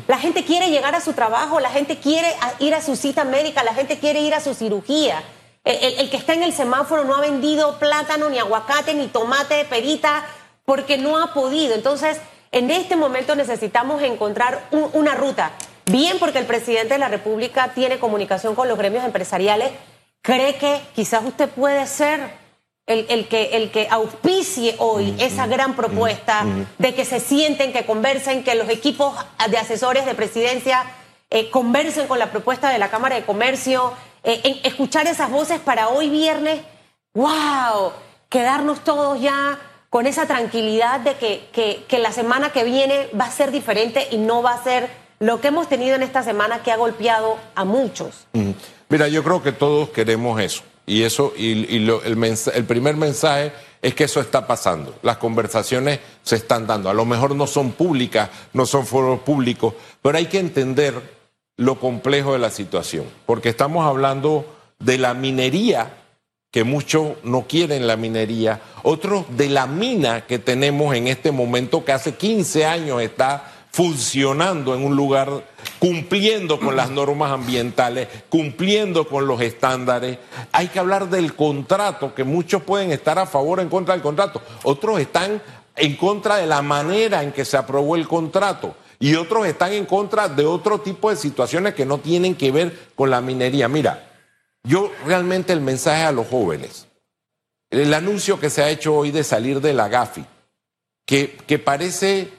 La 0.08 0.18
gente 0.18 0.44
quiere 0.44 0.70
llegar 0.70 0.94
a 0.94 1.00
su 1.00 1.14
trabajo, 1.14 1.62
la 1.62 1.70
gente 1.70 2.00
quiere 2.00 2.28
ir 2.60 2.76
a 2.76 2.82
su 2.82 2.98
cita 2.98 3.24
médica, 3.24 3.64
la 3.64 3.74
gente 3.74 3.98
quiere 3.98 4.20
ir 4.20 4.34
a 4.34 4.42
su 4.42 4.54
cirugía. 4.54 5.24
El, 5.64 6.10
que 6.10 6.18
está 6.18 6.34
en 6.34 6.44
el 6.44 6.52
semáforo 6.52 7.06
no 7.06 7.16
ha 7.16 7.22
vendido 7.22 7.80
plátano, 7.80 8.30
ni 8.30 8.40
aguacate, 8.40 8.94
ni 8.94 9.08
tomate, 9.08 9.64
perita, 9.66 10.26
porque 10.66 10.98
no 10.98 11.22
ha 11.22 11.34
podido. 11.34 11.76
Entonces, 11.76 12.20
en 12.52 12.72
este 12.72 12.98
momento 12.98 13.36
necesitamos 13.36 14.02
encontrar 14.02 14.68
una 14.72 15.16
ruta. 15.16 15.52
Bien 15.86 16.20
porque 16.20 16.40
el 16.40 16.46
presidente 16.46 16.96
de 16.96 17.00
la 17.00 17.08
República 17.08 17.72
tiene 17.74 18.00
comunicación 18.00 18.56
con 18.56 18.68
los 18.68 18.78
gremios 18.78 19.06
empresariales, 19.06 19.72
cree 20.22 20.56
que 20.56 20.82
quizás 20.94 21.24
usted 21.26 21.50
puede 21.50 21.88
ser 21.88 22.32
el, 22.90 23.28
que, 23.28 23.56
el 23.58 23.70
que 23.70 23.88
auspicie 23.90 24.76
hoy 24.80 25.16
esa 25.20 25.46
gran 25.46 25.76
propuesta 25.76 26.44
de 26.80 26.96
que 26.96 27.06
se 27.06 27.20
sienten, 27.20 27.72
que 27.72 27.86
conversen, 27.86 28.44
que 28.44 28.56
los 28.56 28.68
equipos 28.70 29.14
de 29.50 29.58
asesores 29.58 30.06
de 30.06 30.16
presidencia 30.16 30.84
eh, 31.30 31.52
conversen 31.52 32.08
con 32.08 32.18
la 32.18 32.32
propuesta 32.32 32.72
de 32.72 32.80
la 32.80 32.90
Cámara 32.90 33.16
de 33.16 33.24
Comercio, 33.24 33.94
eh, 34.24 34.60
escuchar 34.64 35.06
esas 35.06 35.30
voces 35.30 35.60
para 35.60 35.90
hoy 35.90 36.10
viernes, 36.10 36.62
wow, 37.14 37.92
quedarnos 38.28 38.84
todos 38.84 39.22
ya 39.22 39.60
con 39.92 40.08
esa 40.08 40.26
tranquilidad 40.26 41.00
de 41.02 41.14
que, 41.16 41.48
que, 41.52 41.86
que 41.88 42.00
la 42.00 42.12
semana 42.12 42.52
que 42.52 42.64
viene 42.64 43.08
va 43.20 43.26
a 43.26 43.32
ser 43.32 43.52
diferente 43.52 44.08
y 44.10 44.18
no 44.18 44.42
va 44.42 44.54
a 44.54 44.64
ser 44.64 44.90
lo 45.20 45.42
que 45.42 45.50
hemos 45.50 45.70
tenido 45.70 45.96
en 45.96 46.02
esta 46.02 46.24
semana 46.24 46.64
que 46.64 46.72
ha 46.72 46.78
golpeado 46.78 47.38
a 47.54 47.66
muchos. 47.66 48.26
Mira, 48.88 49.08
yo 49.08 49.24
creo 49.24 49.44
que 49.44 49.52
todos 49.52 49.90
queremos 49.90 50.42
eso. 50.42 50.64
Y 50.90 51.04
eso, 51.04 51.34
y, 51.38 51.52
el, 51.76 52.18
el 52.54 52.66
primer 52.66 52.98
mensaje 52.98 53.52
es 53.80 53.94
que 53.94 54.06
eso 54.06 54.20
está 54.20 54.48
pasando. 54.48 54.96
Las 55.04 55.18
conversaciones 55.18 56.00
se 56.24 56.38
están 56.38 56.66
dando. 56.66 56.90
A 56.90 56.96
lo 56.96 57.06
mejor 57.06 57.36
no 57.36 57.46
son 57.46 57.74
públicas, 57.74 58.32
no 58.54 58.66
son 58.66 58.88
foros 58.88 59.20
públicos, 59.20 59.76
pero 60.02 60.18
hay 60.18 60.26
que 60.26 60.40
entender 60.40 61.00
lo 61.58 61.80
complejo 61.80 62.34
de 62.34 62.40
la 62.40 62.50
situación. 62.50 63.06
Porque 63.28 63.50
estamos 63.50 63.86
hablando 63.86 64.46
de 64.80 64.98
la 64.98 65.14
minería, 65.14 65.94
que 66.50 66.64
muchos 66.64 67.18
no 67.24 67.44
quieren 67.44 67.86
la 67.86 67.96
minería, 67.96 68.60
otros 68.82 69.26
de 69.38 69.48
la 69.50 69.68
mina 69.68 70.26
que 70.26 70.40
tenemos 70.40 70.96
en 70.96 71.08
este 71.08 71.32
momento, 71.32 71.86
que 71.86 71.92
hace 71.92 72.16
15 72.16 72.66
años 72.66 73.00
está 73.04 73.44
funcionando 73.72 74.74
en 74.74 74.84
un 74.84 74.96
lugar, 74.96 75.44
cumpliendo 75.80 76.60
con 76.60 76.76
las 76.76 76.92
normas 76.92 77.32
ambientales, 77.32 78.08
cumpliendo 78.28 79.08
con 79.08 79.26
los 79.26 79.42
estándares. 79.42 80.20
Hay 80.52 80.68
que 80.68 80.80
hablar 80.80 81.10
del 81.10 81.36
contrato, 81.36 82.14
que 82.14 82.26
muchos 82.26 82.62
pueden 82.64 82.92
estar 82.92 83.18
a 83.18 83.26
favor 83.26 83.60
o 83.60 83.62
en 83.62 83.70
contra 83.70 83.94
del 83.94 84.04
contrato, 84.04 84.42
otros 84.64 85.00
están 85.00 85.42
en 85.76 85.96
contra 85.96 86.36
de 86.36 86.48
la 86.48 86.62
manera 86.62 87.24
en 87.24 87.32
que 87.32 87.46
se 87.46 87.58
aprobó 87.58 87.96
el 87.96 88.08
contrato 88.08 88.76
y 89.00 89.16
otros 89.16 89.48
están 89.48 89.72
en 89.72 89.86
contra 89.86 90.28
de 90.28 90.46
otro 90.46 90.82
tipo 90.82 91.10
de 91.10 91.16
situaciones 91.16 91.74
que 91.74 91.86
no 91.86 92.00
tienen 92.00 92.36
que 92.36 92.52
ver 92.52 92.90
con 92.96 93.10
la 93.10 93.22
minería. 93.22 93.70
Mira, 93.70 94.12
yo 94.64 94.92
realmente 95.06 95.54
el 95.54 95.62
mensaje 95.62 96.04
a 96.04 96.12
los 96.12 96.28
jóvenes, 96.28 96.88
el 97.70 97.94
anuncio 97.94 98.40
que 98.40 98.50
se 98.50 98.62
ha 98.62 98.70
hecho 98.70 98.94
hoy 98.94 99.12
de 99.12 99.24
salir 99.24 99.62
de 99.62 99.74
la 99.74 99.88
GAFI, 99.88 100.26
que, 101.06 101.38
que 101.48 101.58
parece 101.58 102.30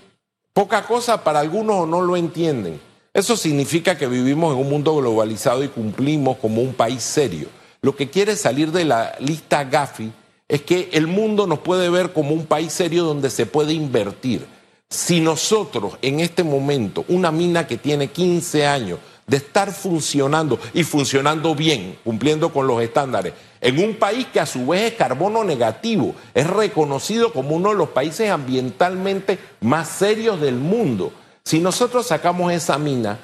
poca 0.52 0.84
cosa 0.84 1.24
para 1.24 1.40
algunos 1.40 1.76
o 1.76 1.86
no 1.86 2.02
lo 2.02 2.16
entienden. 2.16 2.89
Eso 3.12 3.36
significa 3.36 3.98
que 3.98 4.06
vivimos 4.06 4.54
en 4.54 4.60
un 4.60 4.70
mundo 4.70 4.94
globalizado 4.96 5.64
y 5.64 5.68
cumplimos 5.68 6.36
como 6.36 6.62
un 6.62 6.74
país 6.74 7.02
serio. 7.02 7.48
Lo 7.82 7.96
que 7.96 8.08
quiere 8.08 8.36
salir 8.36 8.70
de 8.70 8.84
la 8.84 9.16
lista 9.18 9.64
GAFI 9.64 10.12
es 10.48 10.62
que 10.62 10.90
el 10.92 11.08
mundo 11.08 11.48
nos 11.48 11.58
puede 11.58 11.90
ver 11.90 12.12
como 12.12 12.34
un 12.34 12.46
país 12.46 12.72
serio 12.72 13.02
donde 13.02 13.30
se 13.30 13.46
puede 13.46 13.72
invertir. 13.72 14.46
Si 14.88 15.20
nosotros 15.20 15.94
en 16.02 16.20
este 16.20 16.44
momento, 16.44 17.04
una 17.08 17.32
mina 17.32 17.66
que 17.66 17.78
tiene 17.78 18.08
15 18.08 18.66
años 18.66 19.00
de 19.26 19.38
estar 19.38 19.72
funcionando 19.72 20.58
y 20.72 20.84
funcionando 20.84 21.54
bien, 21.56 21.96
cumpliendo 22.04 22.52
con 22.52 22.68
los 22.68 22.80
estándares, 22.80 23.32
en 23.60 23.82
un 23.82 23.94
país 23.94 24.26
que 24.32 24.40
a 24.40 24.46
su 24.46 24.68
vez 24.68 24.92
es 24.92 24.98
carbono 24.98 25.42
negativo, 25.42 26.14
es 26.32 26.46
reconocido 26.46 27.32
como 27.32 27.56
uno 27.56 27.70
de 27.70 27.76
los 27.76 27.90
países 27.90 28.30
ambientalmente 28.30 29.38
más 29.60 29.88
serios 29.88 30.40
del 30.40 30.56
mundo. 30.56 31.12
Si 31.44 31.58
nosotros 31.58 32.06
sacamos 32.06 32.52
esa 32.52 32.78
mina, 32.78 33.18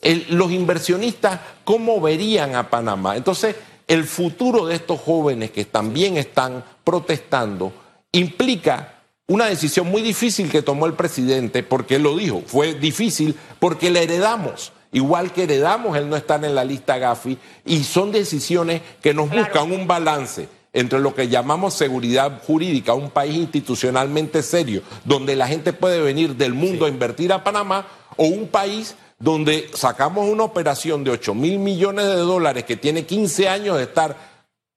el- 0.00 0.26
los 0.30 0.50
inversionistas, 0.52 1.40
¿cómo 1.64 2.00
verían 2.00 2.54
a 2.54 2.68
Panamá? 2.70 3.16
Entonces, 3.16 3.56
el 3.88 4.04
futuro 4.04 4.66
de 4.66 4.76
estos 4.76 5.00
jóvenes 5.00 5.50
que 5.50 5.64
también 5.64 6.16
están 6.16 6.64
protestando 6.84 7.72
implica 8.12 8.94
una 9.26 9.46
decisión 9.46 9.86
muy 9.88 10.02
difícil 10.02 10.50
que 10.50 10.62
tomó 10.62 10.86
el 10.86 10.94
presidente, 10.94 11.62
porque 11.62 11.96
él 11.96 12.02
lo 12.02 12.16
dijo, 12.16 12.42
fue 12.46 12.74
difícil 12.74 13.34
porque 13.58 13.90
le 13.90 14.02
heredamos. 14.02 14.72
Igual 14.92 15.32
que 15.32 15.44
heredamos 15.44 15.96
el 15.96 16.10
no 16.10 16.16
estar 16.16 16.44
en 16.44 16.54
la 16.54 16.64
lista 16.64 16.98
Gafi, 16.98 17.38
y 17.64 17.82
son 17.84 18.12
decisiones 18.12 18.82
que 19.00 19.14
nos 19.14 19.30
Claro. 19.30 19.44
buscan 19.44 19.72
un 19.72 19.86
balance 19.86 20.48
entre 20.72 21.00
lo 21.00 21.14
que 21.14 21.28
llamamos 21.28 21.74
seguridad 21.74 22.42
jurídica, 22.46 22.94
un 22.94 23.10
país 23.10 23.36
institucionalmente 23.36 24.42
serio, 24.42 24.82
donde 25.04 25.36
la 25.36 25.46
gente 25.46 25.72
puede 25.72 26.00
venir 26.00 26.36
del 26.36 26.54
mundo 26.54 26.86
a 26.86 26.88
invertir 26.88 27.32
a 27.32 27.44
Panamá, 27.44 27.86
o 28.16 28.24
un 28.24 28.48
país 28.48 28.94
donde 29.18 29.70
sacamos 29.74 30.28
una 30.28 30.42
operación 30.44 31.04
de 31.04 31.10
8 31.12 31.34
mil 31.34 31.58
millones 31.58 32.06
de 32.06 32.16
dólares 32.16 32.64
que 32.64 32.76
tiene 32.76 33.04
15 33.06 33.48
años 33.48 33.76
de 33.76 33.84
estar 33.84 34.16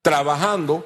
trabajando 0.02 0.86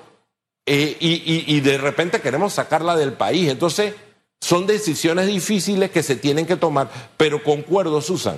eh, 0.66 0.96
y, 1.00 1.10
y- 1.26 1.44
y 1.48 1.60
de 1.62 1.78
repente 1.78 2.22
queremos 2.22 2.54
sacarla 2.54 2.96
del 2.96 3.14
país. 3.14 3.50
Entonces, 3.50 3.94
son 4.40 4.66
decisiones 4.68 5.28
difíciles 5.28 5.90
que 5.92 6.04
se 6.04 6.16
tienen 6.16 6.46
que 6.46 6.56
tomar, 6.56 6.90
pero 7.18 7.44
concuerdo, 7.44 8.00
Susan, 8.02 8.38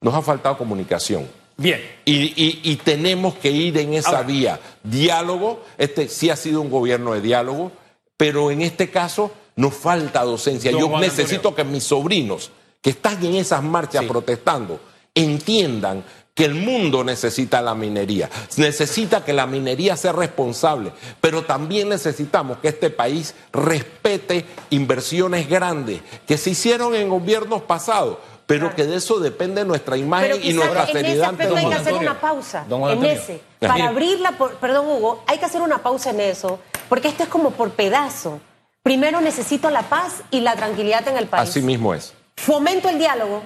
nos 0.00 0.14
ha 0.14 0.22
faltado 0.22 0.56
comunicación. 0.58 1.26
Bien. 1.60 1.80
Y, 2.06 2.12
y- 2.42 2.60
y 2.64 2.76
tenemos 2.76 3.34
que 3.34 3.50
ir 3.50 3.76
en 3.76 3.92
esa 3.94 4.08
Ahora. 4.10 4.22
vía. 4.22 4.60
Diálogo, 4.82 5.62
este 5.76 6.08
sí 6.08 6.30
ha 6.30 6.36
sido 6.36 6.62
un 6.62 6.70
gobierno 6.70 7.12
de 7.12 7.20
diálogo, 7.20 7.70
pero 8.16 8.50
en 8.50 8.62
este 8.62 8.90
caso 8.90 9.30
nos 9.56 9.74
falta 9.74 10.24
docencia. 10.24 10.70
Yo 10.70 10.88
Juan 10.88 11.02
necesito 11.02 11.48
Antonio. 11.50 11.56
que 11.56 11.64
mis 11.64 11.84
sobrinos 11.84 12.50
que 12.80 12.90
están 12.90 13.22
en 13.24 13.34
esas 13.34 13.62
marchas 13.62 14.02
Sí. 14.02 14.08
protestando 14.08 14.80
entiendan 15.14 16.02
que 16.34 16.46
el 16.46 16.54
mundo 16.54 17.04
necesita 17.04 17.60
la 17.60 17.74
minería, 17.74 18.30
necesita 18.56 19.22
que 19.22 19.34
la 19.34 19.46
minería 19.46 19.96
sea 19.98 20.12
responsable, 20.12 20.92
pero 21.20 21.42
también 21.44 21.90
necesitamos 21.90 22.56
que 22.58 22.68
este 22.68 22.88
país 22.88 23.34
respete 23.52 24.46
inversiones 24.70 25.46
grandes 25.48 26.00
que 26.26 26.38
se 26.38 26.50
hicieron 26.50 26.94
en 26.94 27.10
gobiernos 27.10 27.62
pasados, 27.62 28.16
pero 28.50 28.62
Claro. 28.62 28.74
que 28.74 28.84
de 28.84 28.96
eso 28.96 29.20
depende 29.20 29.64
nuestra 29.64 29.96
imagen 29.96 30.32
Pero 30.32 30.44
y 30.44 30.52
nuestra 30.54 30.82
en 30.90 31.06
ese 31.06 31.24
aspecto 31.24 31.54
hay 31.54 31.62
que 31.66 31.70
mundo. 31.70 31.80
hacer 31.80 31.94
una 31.94 32.20
pausa. 32.20 32.64
En 32.68 33.04
ese. 33.04 33.40
Para 33.60 33.86
abrirla, 33.86 34.32
por, 34.32 34.56
perdón 34.56 34.88
Hugo, 34.88 35.22
hay 35.28 35.38
que 35.38 35.44
hacer 35.44 35.62
una 35.62 35.84
pausa 35.84 36.10
en 36.10 36.18
eso, 36.18 36.58
porque 36.88 37.06
esto 37.06 37.22
es 37.22 37.28
como 37.28 37.52
por 37.52 37.70
pedazo. 37.70 38.40
Primero 38.82 39.20
necesito 39.20 39.70
la 39.70 39.82
paz 39.82 40.24
y 40.32 40.40
la 40.40 40.56
tranquilidad 40.56 41.06
en 41.06 41.16
el 41.16 41.28
país. 41.28 41.48
Así 41.48 41.62
mismo 41.62 41.94
es. 41.94 42.12
Fomento 42.38 42.88
el 42.88 42.98
diálogo 42.98 43.44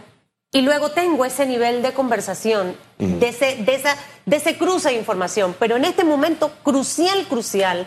y 0.51 0.63
luego 0.63 0.93
tengo 0.93 1.27
ese 1.27 1.45
nivel 1.45 1.83
de 1.83 1.93
conversación, 1.93 2.75
de, 2.97 3.29
ese, 3.29 3.57
de, 3.57 3.75
esa, 3.75 3.99
de 4.25 4.37
ese 4.37 4.57
cruce 4.57 4.89
de 4.89 4.95
información. 4.95 5.55
Pero 5.59 5.77
en 5.77 5.85
este 5.85 6.05
momento 6.05 6.51
crucial, 6.63 7.27
crucial, 7.29 7.87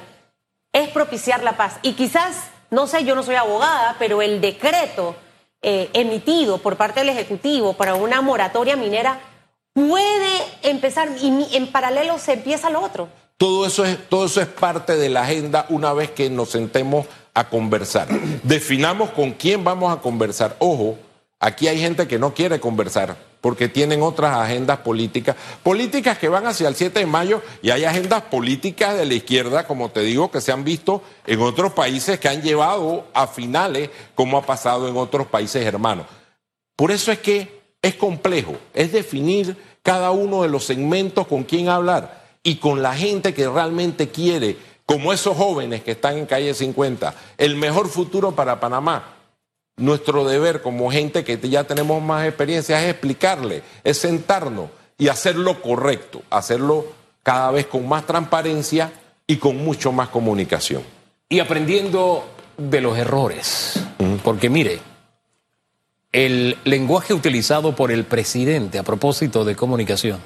es 0.72 0.90
propiciar 0.90 1.42
la 1.42 1.58
paz. 1.58 1.80
Y 1.82 1.94
quizás, 1.94 2.44
no 2.70 2.86
sé, 2.86 3.06
yo 3.06 3.16
no 3.16 3.24
soy 3.24 3.38
abogada, 3.38 3.96
pero 3.98 4.22
el 4.22 4.40
decreto 4.40 5.16
eh, 5.62 5.90
emitido 5.94 6.60
por 6.60 6.78
parte 6.78 7.00
del 7.00 7.10
Ejecutivo 7.10 7.74
para 7.74 7.96
una 7.96 8.22
moratoria 8.22 8.76
minera 8.76 9.20
puede 9.74 10.42
empezar 10.64 11.10
y 11.22 11.48
en 11.56 11.68
paralelo 11.68 12.18
se 12.20 12.34
empieza 12.34 12.70
lo 12.70 12.82
otro. 12.82 13.10
Todo 13.38 13.68
eso, 13.68 13.86
es, 13.86 14.10
todo 14.10 14.26
eso 14.26 14.42
es 14.42 14.48
parte 14.48 14.96
de 14.96 15.10
la 15.10 15.22
agenda 15.22 15.68
una 15.70 15.94
vez 15.94 16.10
que 16.12 16.30
nos 16.30 16.50
sentemos 16.50 17.06
a 17.36 17.50
conversar. 17.50 18.08
Definamos 18.42 19.12
con 19.12 19.32
quién 19.34 19.64
vamos 19.64 19.96
a 19.96 20.02
conversar. 20.02 20.56
Ojo, 20.58 20.98
aquí 21.40 21.68
hay 21.68 21.80
gente 21.80 22.08
que 22.08 22.18
no 22.18 22.34
quiere 22.34 22.60
conversar 22.60 23.27
porque 23.42 23.70
tienen 23.70 24.02
otras 24.02 24.36
agendas 24.36 24.80
políticas, 24.80 25.36
políticas 25.64 26.18
que 26.18 26.30
van 26.30 26.48
hacia 26.48 26.68
el 26.68 26.76
7 26.76 27.00
de 27.00 27.06
mayo 27.06 27.42
y 27.62 27.70
hay 27.70 27.86
agendas 27.86 28.24
políticas 28.24 28.98
de 28.98 29.06
la 29.06 29.14
izquierda, 29.14 29.68
como 29.68 29.90
te 29.90 30.02
digo, 30.02 30.32
que 30.32 30.42
se 30.42 30.52
han 30.52 30.64
visto 30.64 31.02
en 31.26 31.42
otros 31.42 31.74
países 31.74 32.20
que 32.20 32.30
han 32.30 32.42
llevado 32.42 33.06
a 33.14 33.28
finales, 33.28 33.90
como 34.16 34.38
ha 34.38 34.46
pasado 34.46 34.88
en 34.88 34.98
otros 34.98 35.28
países 35.28 35.66
hermanos. 35.66 36.06
Por 36.76 36.92
eso 36.92 37.12
es 37.12 37.20
que 37.20 37.62
es 37.82 37.96
complejo, 37.96 38.56
es 38.74 38.92
definir 38.92 39.56
cada 39.84 40.12
uno 40.12 40.42
de 40.42 40.50
los 40.50 40.66
segmentos 40.66 41.28
con 41.28 41.44
quién 41.44 41.70
hablar 41.70 42.26
y 42.44 42.56
con 42.56 42.82
la 42.82 42.96
gente 42.96 43.34
que 43.34 43.48
realmente 43.48 44.10
quiere, 44.10 44.58
como 44.86 45.14
esos 45.14 45.38
jóvenes 45.38 45.84
que 45.84 45.92
están 45.92 46.18
en 46.18 46.26
calle 46.26 46.54
50, 46.54 47.14
el 47.38 47.56
mejor 47.56 47.88
futuro 47.88 48.34
para 48.34 48.60
Panamá. 48.60 49.17
Nuestro 49.78 50.26
deber 50.26 50.62
como 50.62 50.92
gente 50.92 51.24
que 51.24 51.38
ya 51.50 51.64
tenemos 51.66 52.02
más 52.02 52.26
experiencia 52.26 52.84
es 52.84 52.90
explicarle, 52.90 53.62
es 53.84 53.98
sentarnos 54.00 54.70
y 54.98 55.08
hacer 55.08 55.36
lo 55.36 55.62
correcto, 55.62 56.24
hacerlo 56.32 56.88
cada 57.22 57.52
vez 57.52 57.68
con 57.68 57.88
más 57.88 58.06
transparencia 58.06 58.92
y 59.28 59.38
con 59.38 59.58
mucho 59.58 59.92
más 59.92 60.10
comunicación. 60.10 60.82
Y 61.30 61.40
aprendiendo 61.40 62.26
de 62.58 62.82
los 62.82 62.98
errores. 62.98 63.80
Porque 64.24 64.50
mire, 64.50 64.80
el 66.12 66.58
lenguaje 66.64 67.14
utilizado 67.14 67.76
por 67.76 67.92
el 67.92 68.06
presidente 68.06 68.80
a 68.80 68.84
propósito 68.84 69.46
de 69.46 69.56
comunicación, 69.56 70.20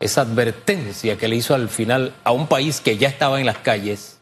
esa 0.00 0.22
advertencia 0.22 1.16
que 1.16 1.28
le 1.28 1.36
hizo 1.36 1.54
al 1.54 1.68
final 1.68 2.14
a 2.24 2.32
un 2.32 2.48
país 2.48 2.80
que 2.80 2.98
ya 2.98 3.08
estaba 3.08 3.38
en 3.38 3.46
las 3.46 3.58
calles, 3.58 4.15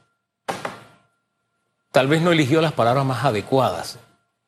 tal 1.95 2.09
vez 2.09 2.23
no 2.23 2.33
eligió 2.33 2.61
las 2.61 2.73
palabras 2.73 3.07
más 3.07 3.25
adecuadas. 3.25 4.01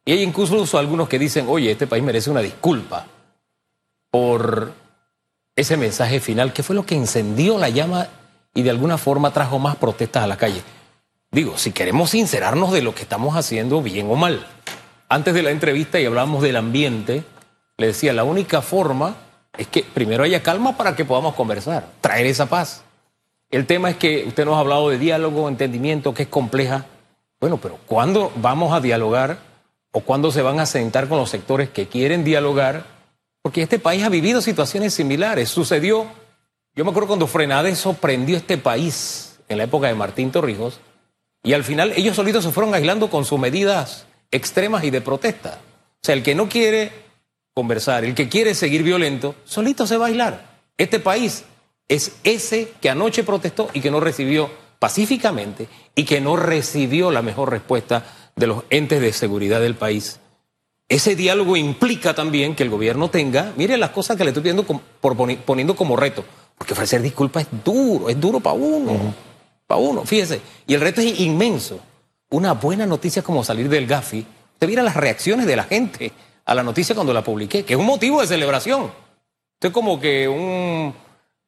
Y 0.05 0.11
hay 0.11 0.23
incluso 0.25 0.79
algunos 0.79 1.09
que 1.09 1.17
dicen, 1.17 1.47
oye, 1.49 1.71
este 1.71 1.87
país 1.87 2.03
merece 2.03 2.29
una 2.29 2.41
disculpa 2.41 3.07
por 4.11 4.73
ese 5.55 5.77
mensaje 5.77 6.19
final, 6.19 6.53
que 6.53 6.65
fue 6.65 6.75
lo 6.75 6.85
que 6.85 6.97
encendió 6.97 7.57
la 7.57 7.69
llama 7.69 8.09
y 8.53 8.63
de 8.63 8.71
alguna 8.71 8.99
forma 8.99 9.33
trajo 9.33 9.61
más 9.61 9.77
protestas 9.77 10.25
a 10.25 10.27
la 10.27 10.37
calle. 10.37 10.61
Digo, 11.31 11.57
si 11.57 11.71
queremos 11.71 12.11
sincerarnos 12.11 12.73
de 12.73 12.83
lo 12.83 12.97
que 12.97 13.03
estamos 13.03 13.37
haciendo 13.37 13.81
bien 13.81 14.11
o 14.11 14.17
mal. 14.17 14.45
Antes 15.09 15.33
de 15.33 15.45
la 15.45 15.53
entrevista 15.53 16.01
y 16.01 16.07
hablábamos 16.07 16.43
del 16.43 16.57
ambiente, 16.57 17.23
le 17.77 17.87
decía, 17.87 18.13
la 18.13 18.25
única 18.25 18.61
forma 18.61 19.15
es 19.57 19.69
que 19.69 19.85
primero 19.85 20.25
haya 20.25 20.43
calma 20.43 20.77
para 20.77 20.97
que 20.97 21.05
podamos 21.05 21.37
conversar, 21.37 21.87
traer 22.01 22.27
esa 22.27 22.47
paz. 22.47 22.83
El 23.53 23.67
tema 23.67 23.91
es 23.91 23.97
que 23.99 24.25
usted 24.27 24.45
nos 24.45 24.57
ha 24.57 24.61
hablado 24.61 24.89
de 24.89 24.99
diálogo, 24.99 25.49
entendimiento, 25.49 26.13
que 26.13 26.25
es 26.25 26.29
compleja 26.29 26.87
Bueno, 27.41 27.59
pero 27.59 27.79
¿cuándo 27.87 28.33
vamos 28.37 28.73
a 28.73 28.81
dialogar 28.81 29.39
o 29.93 30.01
cuándo 30.01 30.31
se 30.31 30.43
van 30.43 30.59
a 30.61 30.67
sentar 30.67 31.09
con 31.09 31.19
los 31.19 31.31
sectores 31.31 31.69
que 31.69 31.87
quieren 31.87 32.25
dialogar? 32.25 32.85
Porque 33.43 33.63
este 33.63 33.79
país 33.79 34.03
ha 34.05 34.09
vivido 34.09 34.41
situaciones 34.41 34.95
similares. 34.95 35.51
Sucedió, 35.51 36.07
yo 36.75 36.85
me 36.85 36.91
acuerdo 36.91 37.09
cuando 37.09 37.27
Frenades 37.27 37.79
sorprendió 37.79 38.37
este 38.37 38.59
país 38.59 39.39
en 39.49 39.59
la 39.59 39.65
época 39.65 39.87
de 39.87 39.95
Martín 39.95 40.33
Torrijos, 40.33 40.81
y 41.43 41.53
al 41.53 41.63
final 41.63 41.93
ellos 41.95 42.17
solitos 42.17 42.43
se 42.43 42.51
fueron 42.51 42.75
aislando 42.75 43.09
con 43.09 43.25
sus 43.25 43.39
medidas 43.39 44.07
extremas 44.33 44.83
y 44.83 44.91
de 44.91 45.01
protesta. 45.01 45.61
O 45.63 45.99
sea, 46.03 46.15
el 46.15 46.25
que 46.25 46.35
no 46.35 46.49
quiere 46.49 46.91
conversar, 47.55 48.05
el 48.05 48.15
que 48.15 48.29
quiere 48.29 48.55
seguir 48.55 48.83
violento, 48.83 49.37
solito 49.45 49.87
se 49.87 49.97
va 49.97 50.07
a 50.07 50.09
aislar. 50.09 50.47
Este 50.77 50.99
país 50.99 51.45
es 51.87 52.17
ese 52.25 52.73
que 52.81 52.91
anoche 52.91 53.23
protestó 53.23 53.69
y 53.73 53.81
que 53.81 53.91
no 53.91 54.01
recibió 54.01 54.51
pacíficamente 54.79 55.69
y 55.95 56.05
que 56.05 56.21
no 56.21 56.37
recibió 56.37 57.11
la 57.11 57.23
mejor 57.23 57.51
respuesta 57.51 58.05
de 58.35 58.47
los 58.47 58.65
entes 58.71 59.01
de 59.01 59.13
seguridad 59.13 59.61
del 59.61 59.75
país. 59.75 60.21
Ese 60.89 61.17
diálogo 61.17 61.57
implica 61.57 62.15
también 62.15 62.55
que 62.55 62.63
el 62.63 62.71
gobierno 62.71 63.11
tenga, 63.11 63.53
mire 63.57 63.77
las 63.77 63.91
cosas 63.91 64.17
que 64.17 64.25
le 64.25 64.31
estoy 64.31 64.43
pidiendo 64.43 64.65
por 64.65 65.17
poniendo 65.45 65.75
como 65.75 65.97
reto, 65.97 66.25
porque 66.57 66.75
ofrecer 66.75 67.03
disculpas 67.03 67.45
es 67.45 67.65
duro, 67.65 68.09
es 68.09 68.21
duro 68.21 68.41
para 68.41 68.55
uno 68.55 69.15
para 69.67 69.81
uno, 69.81 70.05
fíjese. 70.05 70.41
Y 70.67 70.75
el 70.75 70.81
reto 70.81 71.01
es 71.01 71.21
inmenso. 71.21 71.81
Una 72.31 72.53
buena 72.53 72.87
noticia 72.87 73.23
como 73.23 73.45
salir 73.45 73.69
del 73.69 73.87
Gafi. 73.87 74.27
Usted 74.55 74.69
mira 74.69 74.83
las 74.83 74.97
reacciones 74.97 75.47
de 75.47 75.57
la 75.57 75.65
gente 75.65 76.13
a 76.45 76.55
la 76.55 76.63
noticia 76.63 76.95
cuando 76.95 77.13
la 77.13 77.25
publiqué, 77.25 77.65
que 77.65 77.75
es 77.75 77.79
un 77.79 77.87
motivo 77.87 78.21
de 78.21 78.27
celebración. 78.27 78.93
Usted 79.55 79.73
como 79.73 80.01
que 80.01 80.29
un 80.29 80.95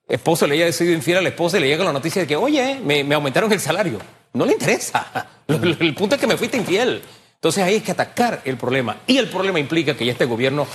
esposo 0.08 0.46
le 0.46 0.54
haya 0.54 0.64
decidido 0.64 0.94
infiel 0.94 1.18
a 1.18 1.22
la 1.22 1.28
esposa 1.28 1.58
y 1.58 1.60
le 1.60 1.68
llega 1.68 1.84
la 1.84 1.92
noticia 1.92 2.22
de 2.22 2.28
que, 2.28 2.36
oye, 2.36 2.80
me, 2.82 3.14
aumentaron 3.14 3.52
el 3.52 3.60
salario. 3.60 3.98
No 4.32 4.44
le 4.44 4.52
interesa. 4.52 5.28
El 5.48 5.94
punto 5.94 6.14
es 6.14 6.20
que 6.20 6.26
me 6.26 6.36
fuiste 6.36 6.56
infiel. 6.56 7.02
Entonces 7.34 7.62
ahí 7.62 7.76
es 7.76 7.82
que 7.82 7.92
atacar 7.92 8.42
el 8.44 8.56
problema. 8.56 8.96
Y 9.06 9.16
el 9.16 9.28
problema 9.28 9.60
implica 9.60 9.96
que 9.96 10.04
ya 10.04 10.12
este 10.12 10.24
gobierno 10.24 10.66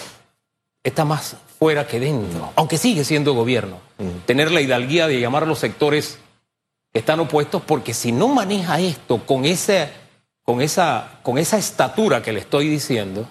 está 0.82 1.04
más 1.04 1.36
fuera 1.60 1.86
que 1.86 2.00
dentro, 2.00 2.52
aunque 2.56 2.78
sigue 2.78 3.04
siendo 3.04 3.34
gobierno. 3.34 3.80
Tener 4.25 4.50
la 4.50 4.62
hidalguía 4.62 5.08
de 5.08 5.20
llamar 5.20 5.44
a 5.44 5.46
los 5.46 5.60
sectores 5.60 6.20
están 6.94 7.20
opuestos 7.20 7.62
porque 7.62 7.94
si 7.94 8.12
no 8.12 8.30
maneja 8.30 8.80
esto 8.80 9.25
con, 9.25 9.46
ese, 9.46 9.90
con, 10.44 10.62
esa, 10.62 11.20
con 11.22 11.38
esa 11.38 11.58
estatura 11.58 12.22
que 12.22 12.32
le 12.32 12.40
estoy 12.40 12.70
diciendo, 12.70 13.28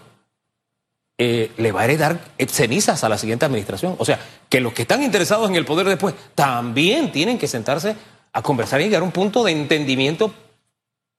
eh, 1.25 1.53
le 1.57 1.71
va 1.71 1.83
a 1.83 1.85
heredar 1.85 2.19
cenizas 2.49 3.05
a 3.05 3.09
la 3.09 3.17
siguiente 3.17 3.45
administración. 3.45 3.95
O 3.99 4.05
sea, 4.05 4.19
que 4.49 4.61
los 4.61 4.73
que 4.73 4.83
están 4.83 5.05
interesados 5.05 5.49
en 5.49 5.55
el 5.55 5.65
poder 5.65 5.87
después 5.87 6.17
también 6.35 7.13
tienen 7.13 7.39
que 7.39 7.47
sentarse 7.47 7.95
a 8.33 8.43
conversar 8.43 8.81
y 8.81 8.85
llegar 8.87 9.03
a 9.03 9.05
un 9.05 9.13
punto 9.13 9.45
de 9.45 9.53
entendimiento 9.53 10.35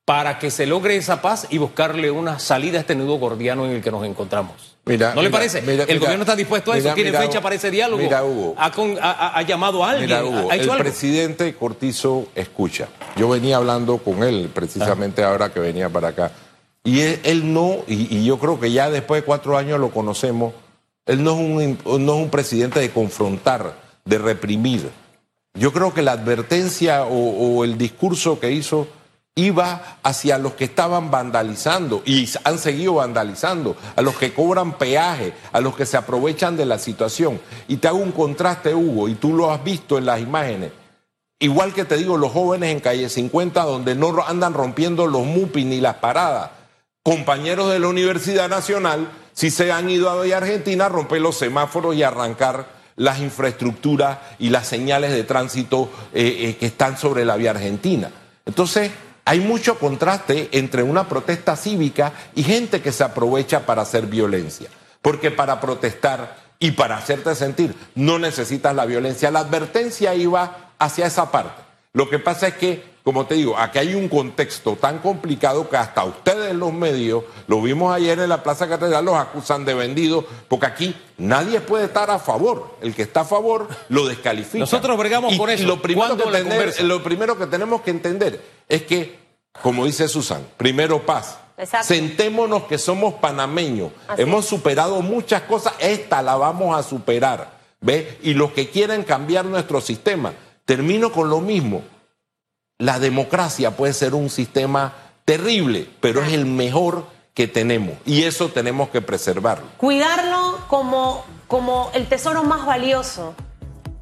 para 0.04 0.40
que 0.40 0.52
se 0.52 0.66
logre 0.66 0.98
esa 0.98 1.22
paz 1.22 1.48
y 1.52 1.58
buscarle 1.58 2.12
una 2.12 2.38
salida 2.38 2.80
a 2.80 2.82
este 2.82 2.96
nudo 2.96 3.16
gordiano 3.16 3.66
en 3.66 3.72
el 3.72 3.82
que 3.82 3.92
nos 3.92 4.06
encontramos. 4.06 4.76
¿No 4.84 5.22
le 5.22 5.30
parece? 5.30 5.60
el 5.60 6.00
gobierno 6.00 6.24
está 6.24 6.36
dispuesto 6.36 6.74
a 6.74 6.78
eso, 6.78 6.94
tiene 6.94 7.14
fecha 7.14 7.40
para 7.40 7.56
ese 7.56 7.72
diálogo. 7.72 8.04
Mira, 8.04 8.26
Hugo. 8.26 8.56
Ha, 8.58 9.42
llamado 9.44 9.86
a 9.86 9.92
alguien. 9.92 10.12
el 10.52 10.70
presidente 10.80 11.56
Cortizo 11.56 12.28
escucha. 12.36 12.90
Yo 13.16 13.30
venía 13.30 13.56
hablando 13.56 14.00
con 14.00 14.22
él 14.22 14.52
precisamente 14.54 15.24
ahora 15.24 15.48
que 15.54 15.62
venía 15.62 15.88
para 15.88 16.10
acá. 16.10 16.32
Y 16.84 17.00
él, 17.02 17.54
no, 17.54 17.78
y, 17.88 18.26
yo 18.26 18.40
creo 18.40 18.60
que 18.60 18.72
ya 18.72 18.90
después 18.90 19.22
de 19.22 19.26
cuatro 19.26 19.58
años 19.58 19.80
lo 19.80 19.92
conocemos, 19.92 20.54
él 21.06 21.24
no 21.24 21.32
es 21.32 21.38
un, 21.86 22.06
no 22.06 22.16
es 22.16 22.24
un 22.24 22.30
presidente 22.30 22.80
de 22.80 22.92
confrontar, 22.92 23.78
de 24.06 24.18
reprimir. 24.18 24.90
Yo 25.54 25.72
creo 25.72 25.94
que 25.94 26.02
la 26.02 26.14
advertencia 26.14 27.06
o 27.06 27.64
el 27.64 27.78
discurso 27.78 28.40
que 28.40 28.52
hizo 28.52 28.88
iba 29.36 29.98
hacia 30.04 30.38
los 30.38 30.54
que 30.54 30.66
estaban 30.66 31.10
vandalizando 31.10 32.04
y 32.06 32.30
han 32.44 32.60
seguido 32.60 32.96
vandalizando, 32.96 33.76
a 33.96 34.02
los 34.02 34.16
que 34.16 34.34
cobran 34.34 34.78
peaje, 34.78 35.34
a 35.52 35.60
los 35.60 35.76
que 35.76 35.86
se 35.86 35.98
aprovechan 35.98 36.56
de 36.56 36.66
la 36.66 36.78
situación. 36.78 37.40
Y 37.68 37.78
te 37.78 37.88
hago 37.88 37.98
un 37.98 38.12
contraste, 38.12 38.76
Hugo, 38.76 39.10
y 39.10 39.16
tú 39.16 39.34
lo 39.34 39.52
has 39.52 39.64
visto 39.64 39.98
en 39.98 40.06
las 40.06 40.22
imágenes. 40.22 40.72
Igual 41.40 41.74
que 41.74 41.84
te 41.84 41.98
digo, 41.98 42.18
los 42.18 42.32
jóvenes 42.32 42.72
en 42.72 42.80
calle 42.80 43.10
50, 43.10 43.64
donde 43.64 43.96
no 43.96 44.16
andan 44.26 44.54
rompiendo 44.54 45.08
los 45.08 45.26
MUPI 45.26 45.66
ni 45.66 45.82
las 45.82 45.96
paradas, 45.96 46.52
compañeros 47.04 47.70
de 47.70 47.80
la 47.80 47.90
Universidad 47.90 48.50
Nacional, 48.50 49.12
si 49.34 49.52
se 49.52 49.72
han 49.72 49.90
ido 49.90 50.10
a 50.10 50.38
Argentina 50.38 50.86
a 50.86 50.90
romper 50.90 51.22
los 51.22 51.38
semáforos 51.38 51.96
y 51.96 52.04
arrancar 52.04 52.68
las 52.96 53.20
infraestructuras 53.20 54.20
y 54.40 54.50
las 54.50 54.68
señales 54.68 55.12
de 55.12 55.24
tránsito 55.24 55.92
eh, 56.14 56.36
eh, 56.40 56.58
que 56.58 56.68
están 56.68 56.98
sobre 56.98 57.26
la 57.26 57.36
vía 57.36 57.52
argentina. 57.52 58.10
Entonces, 58.46 58.92
hay 59.26 59.40
mucho 59.40 59.80
contraste 59.80 60.50
entre 60.52 60.84
una 60.84 61.08
protesta 61.08 61.56
cívica 61.56 62.14
y 62.36 62.44
gente 62.44 62.82
que 62.82 62.92
se 62.92 63.04
aprovecha 63.04 63.66
para 63.66 63.82
hacer 63.82 64.08
violencia. 64.08 64.70
Porque 65.02 65.32
para 65.32 65.60
protestar 65.60 66.38
y 66.60 66.72
para 66.72 66.98
hacerte 66.98 67.36
sentir 67.36 67.76
no 67.96 68.20
necesitas 68.20 68.76
la 68.76 68.86
violencia. 68.86 69.32
La 69.32 69.40
advertencia 69.40 70.14
iba 70.16 70.72
hacia 70.78 71.08
esa 71.08 71.32
parte. 71.32 71.62
Lo 71.94 72.10
que 72.10 72.20
pasa 72.20 72.48
es 72.48 72.54
que, 72.56 72.93
como 73.04 73.26
te 73.26 73.36
digo, 73.36 73.58
aquí 73.58 73.80
hay 73.80 73.96
un 73.96 74.08
contexto 74.08 74.78
tan 74.78 75.00
complicado 75.00 75.70
que 75.70 75.76
hasta 75.76 76.06
ustedes 76.06 76.56
los 76.56 76.72
medios, 76.72 77.26
lo 77.48 77.62
vimos 77.62 77.94
ayer 77.94 78.18
en 78.18 78.30
la 78.30 78.42
Plaza 78.44 78.70
Catedral, 78.70 79.04
los 79.04 79.16
acusan 79.16 79.66
de 79.66 79.74
vendidos, 79.74 80.24
porque 80.48 80.68
aquí 80.68 80.96
nadie 81.18 81.60
puede 81.60 81.86
estar 81.86 82.10
a 82.10 82.18
favor. 82.18 82.78
El 82.82 82.96
que 82.96 83.02
está 83.02 83.22
a 83.22 83.26
favor 83.26 83.68
lo 83.90 84.08
descalifica. 84.08 84.60
Nosotros 84.60 84.98
bregamos 84.98 85.36
por 85.36 85.50
eso. 85.50 85.68
lo 85.68 85.82
primero, 85.82 86.16
que 86.16 86.84
lo 86.84 87.04
primero 87.04 87.38
que 87.38 87.48
tenemos 87.48 87.82
que 87.82 87.92
entender 87.92 88.42
es 88.70 88.84
que, 88.84 89.20
como 89.62 89.86
dice 89.86 90.08
Susan, 90.08 90.48
primero 90.56 91.06
paz. 91.06 91.40
Sentémonos 91.84 92.64
que 92.64 92.78
somos 92.78 93.16
panameños. 93.16 93.92
Hemos 94.18 94.46
superado 94.46 95.02
muchas 95.02 95.42
cosas, 95.42 95.74
esta 95.80 96.22
la 96.22 96.38
vamos 96.38 96.78
a 96.78 96.82
superar. 96.82 97.62
¿Ve? 97.82 98.18
Y 98.24 98.34
los 98.34 98.54
que 98.54 98.70
quieren 98.70 99.04
cambiar 99.04 99.44
nuestro 99.44 99.82
sistema, 99.82 100.34
Termino 100.66 101.12
con 101.12 101.30
lo 101.30 101.42
mismo. 101.42 101.84
La 102.84 103.00
democracia 103.00 103.72
puede 103.72 103.94
ser 103.94 104.14
un 104.14 104.30
sistema 104.30 104.92
terrible, 105.24 105.90
pero 106.02 106.22
es 106.22 106.34
el 106.34 106.46
mejor 106.46 107.08
que 107.34 107.48
tenemos 107.48 107.96
y 108.06 108.24
eso 108.24 108.50
tenemos 108.50 108.90
que 108.90 109.00
preservarlo. 109.00 109.68
Cuidarlo 109.78 110.60
como, 110.68 111.24
como 111.48 111.92
el 111.94 112.08
tesoro 112.08 112.44
más 112.44 112.66
valioso. 112.66 113.36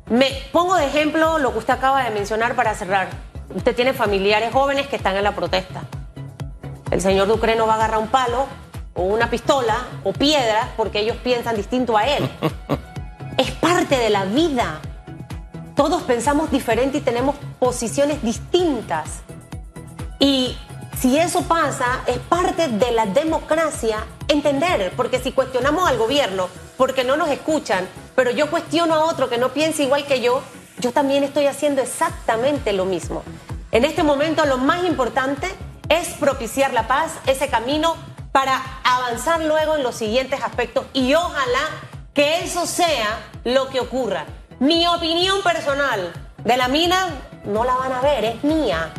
Me 0.10 0.32
pongo 0.52 0.74
de 0.74 0.88
ejemplo 0.88 1.38
lo 1.38 1.52
que 1.52 1.60
usted 1.60 1.76
acaba 1.76 2.04
de 2.04 2.10
mencionar 2.10 2.56
para 2.56 2.74
cerrar. 2.74 3.10
Usted 3.54 3.76
tiene 3.76 3.94
familiares 3.94 4.52
jóvenes 4.52 4.88
que 4.88 4.96
están 4.96 5.16
en 5.16 5.26
la 5.26 5.36
protesta. 5.36 5.84
El 6.90 7.02
señor 7.02 7.28
Ducre 7.28 7.56
no 7.56 7.68
va 7.68 7.74
a 7.74 7.76
agarrar 7.76 8.00
un 8.00 8.08
palo 8.08 8.48
o 8.96 9.04
una 9.04 9.30
pistola 9.30 9.78
o 10.04 10.12
piedras 10.12 10.70
porque 10.76 11.02
ellos 11.02 11.18
piensan 11.18 11.56
distinto 11.56 11.96
a 11.98 12.08
él. 12.08 12.28
es 13.38 13.52
parte 13.52 14.00
de 14.00 14.10
la 14.10 14.26
vida. 14.26 14.82
Todos 15.76 16.04
pensamos 16.04 16.52
diferente 16.52 17.00
y 17.00 17.02
tenemos 17.02 17.36
posiciones 17.60 18.22
distintas. 18.22 19.22
Y 20.20 20.58
si 21.00 21.18
eso 21.18 21.42
pasa, 21.44 22.02
es 22.06 22.20
parte 22.20 22.68
de 22.68 22.92
la 22.92 23.06
democracia 23.08 24.06
entender, 24.28 24.94
porque 24.96 25.20
si 25.20 25.32
cuestionamos 25.32 25.90
al 25.90 25.98
gobierno 25.98 26.48
porque 26.78 27.04
no 27.04 27.16
nos 27.16 27.30
escuchan, 27.30 27.88
pero 28.16 28.32
yo 28.32 28.50
cuestiono 28.50 28.96
a 28.96 29.06
otro 29.06 29.30
que 29.30 29.38
no 29.38 29.50
piensa 29.50 29.84
igual 29.84 30.06
que 30.06 30.22
yo, 30.22 30.42
yo 30.80 30.92
también 30.92 31.24
estoy 31.24 31.46
haciendo 31.46 31.82
exactamente 31.82 32.74
lo 32.74 32.86
mismo. 32.86 33.24
En 33.72 33.86
este 33.86 34.04
momento 34.04 34.46
lo 34.46 34.58
más 34.58 34.84
importante 34.86 35.48
es 35.90 36.10
propiciar 36.10 36.74
la 36.74 36.88
paz, 36.88 37.14
ese 37.28 37.50
camino 37.50 37.96
para 38.32 38.62
avanzar 38.84 39.42
luego 39.42 39.76
en 39.76 39.84
los 39.84 39.96
siguientes 39.96 40.42
aspectos 40.42 40.86
y 40.94 41.14
ojalá 41.14 41.70
que 42.14 42.44
eso 42.44 42.66
sea 42.66 43.20
lo 43.44 43.70
que 43.70 43.80
ocurra. 43.80 44.26
Mi 44.62 44.86
opinión 44.86 45.42
personal 45.42 46.14
de 46.44 46.56
la 46.56 46.68
mina 46.68 47.08
no 47.46 47.64
la 47.64 47.74
van 47.74 47.94
a 47.94 48.02
ver, 48.02 48.24
es 48.26 48.44
mía. 48.44 48.94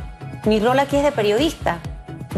Mi 0.44 0.58
rol 0.58 0.76
aquí 0.80 0.96
es 0.96 1.04
de 1.04 1.12
periodista. 1.12 1.78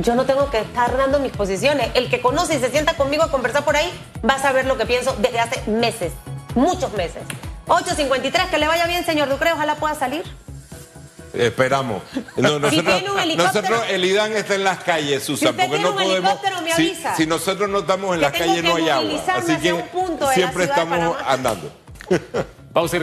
Yo 0.03 0.15
no 0.15 0.27
tengo 0.27 0.51
que 0.51 0.59
estar 0.59 0.95
dando 0.95 1.21
mis 1.21 1.33
posiciones. 1.33 1.91
El 1.95 2.11
que 2.11 2.21
conoce 2.21 2.57
y 2.57 2.59
se 2.59 2.71
sienta 2.71 2.99
conmigo 2.99 3.23
a 3.23 3.31
conversar 3.31 3.65
por 3.65 3.77
ahí 3.77 3.91
va 4.29 4.35
a 4.35 4.43
saber 4.43 4.67
lo 4.67 4.77
que 4.77 4.85
pienso 4.85 5.17
desde 5.21 5.41
hace 5.41 5.63
meses, 5.71 6.13
muchos 6.55 6.93
meses. 6.93 7.23
8.53, 7.67 8.51
que 8.51 8.59
le 8.59 8.69
vaya 8.69 8.87
bien, 8.87 9.07
señor 9.07 9.31
Ducre, 9.31 9.55
ojalá 9.55 9.77
pueda 9.77 9.95
salir. 9.95 10.23
Esperamos. 11.33 12.03
nosotros, 12.37 13.85
el 13.89 14.05
IDAN 14.05 14.33
está 14.33 14.55
en 14.55 14.65
las 14.65 14.81
calles, 14.81 15.25
Susan, 15.25 15.57
porque 15.57 15.79
no 15.79 15.95
podemos. 15.95 16.39
Si, 17.17 17.27
nosotros 17.27 17.71
no 17.71 17.79
estamos 17.79 18.17
en 18.17 18.21
las 18.21 18.33
calles, 18.33 18.63
no 18.63 18.77
hay 18.77 18.91
agua. 18.91 19.23
Así 19.35 19.57
que 19.57 19.83
siempre 20.35 20.65
estamos 20.65 21.17
andando. 21.27 21.73
Vamos 22.75 22.93
a 22.93 22.97
ir 22.97 23.03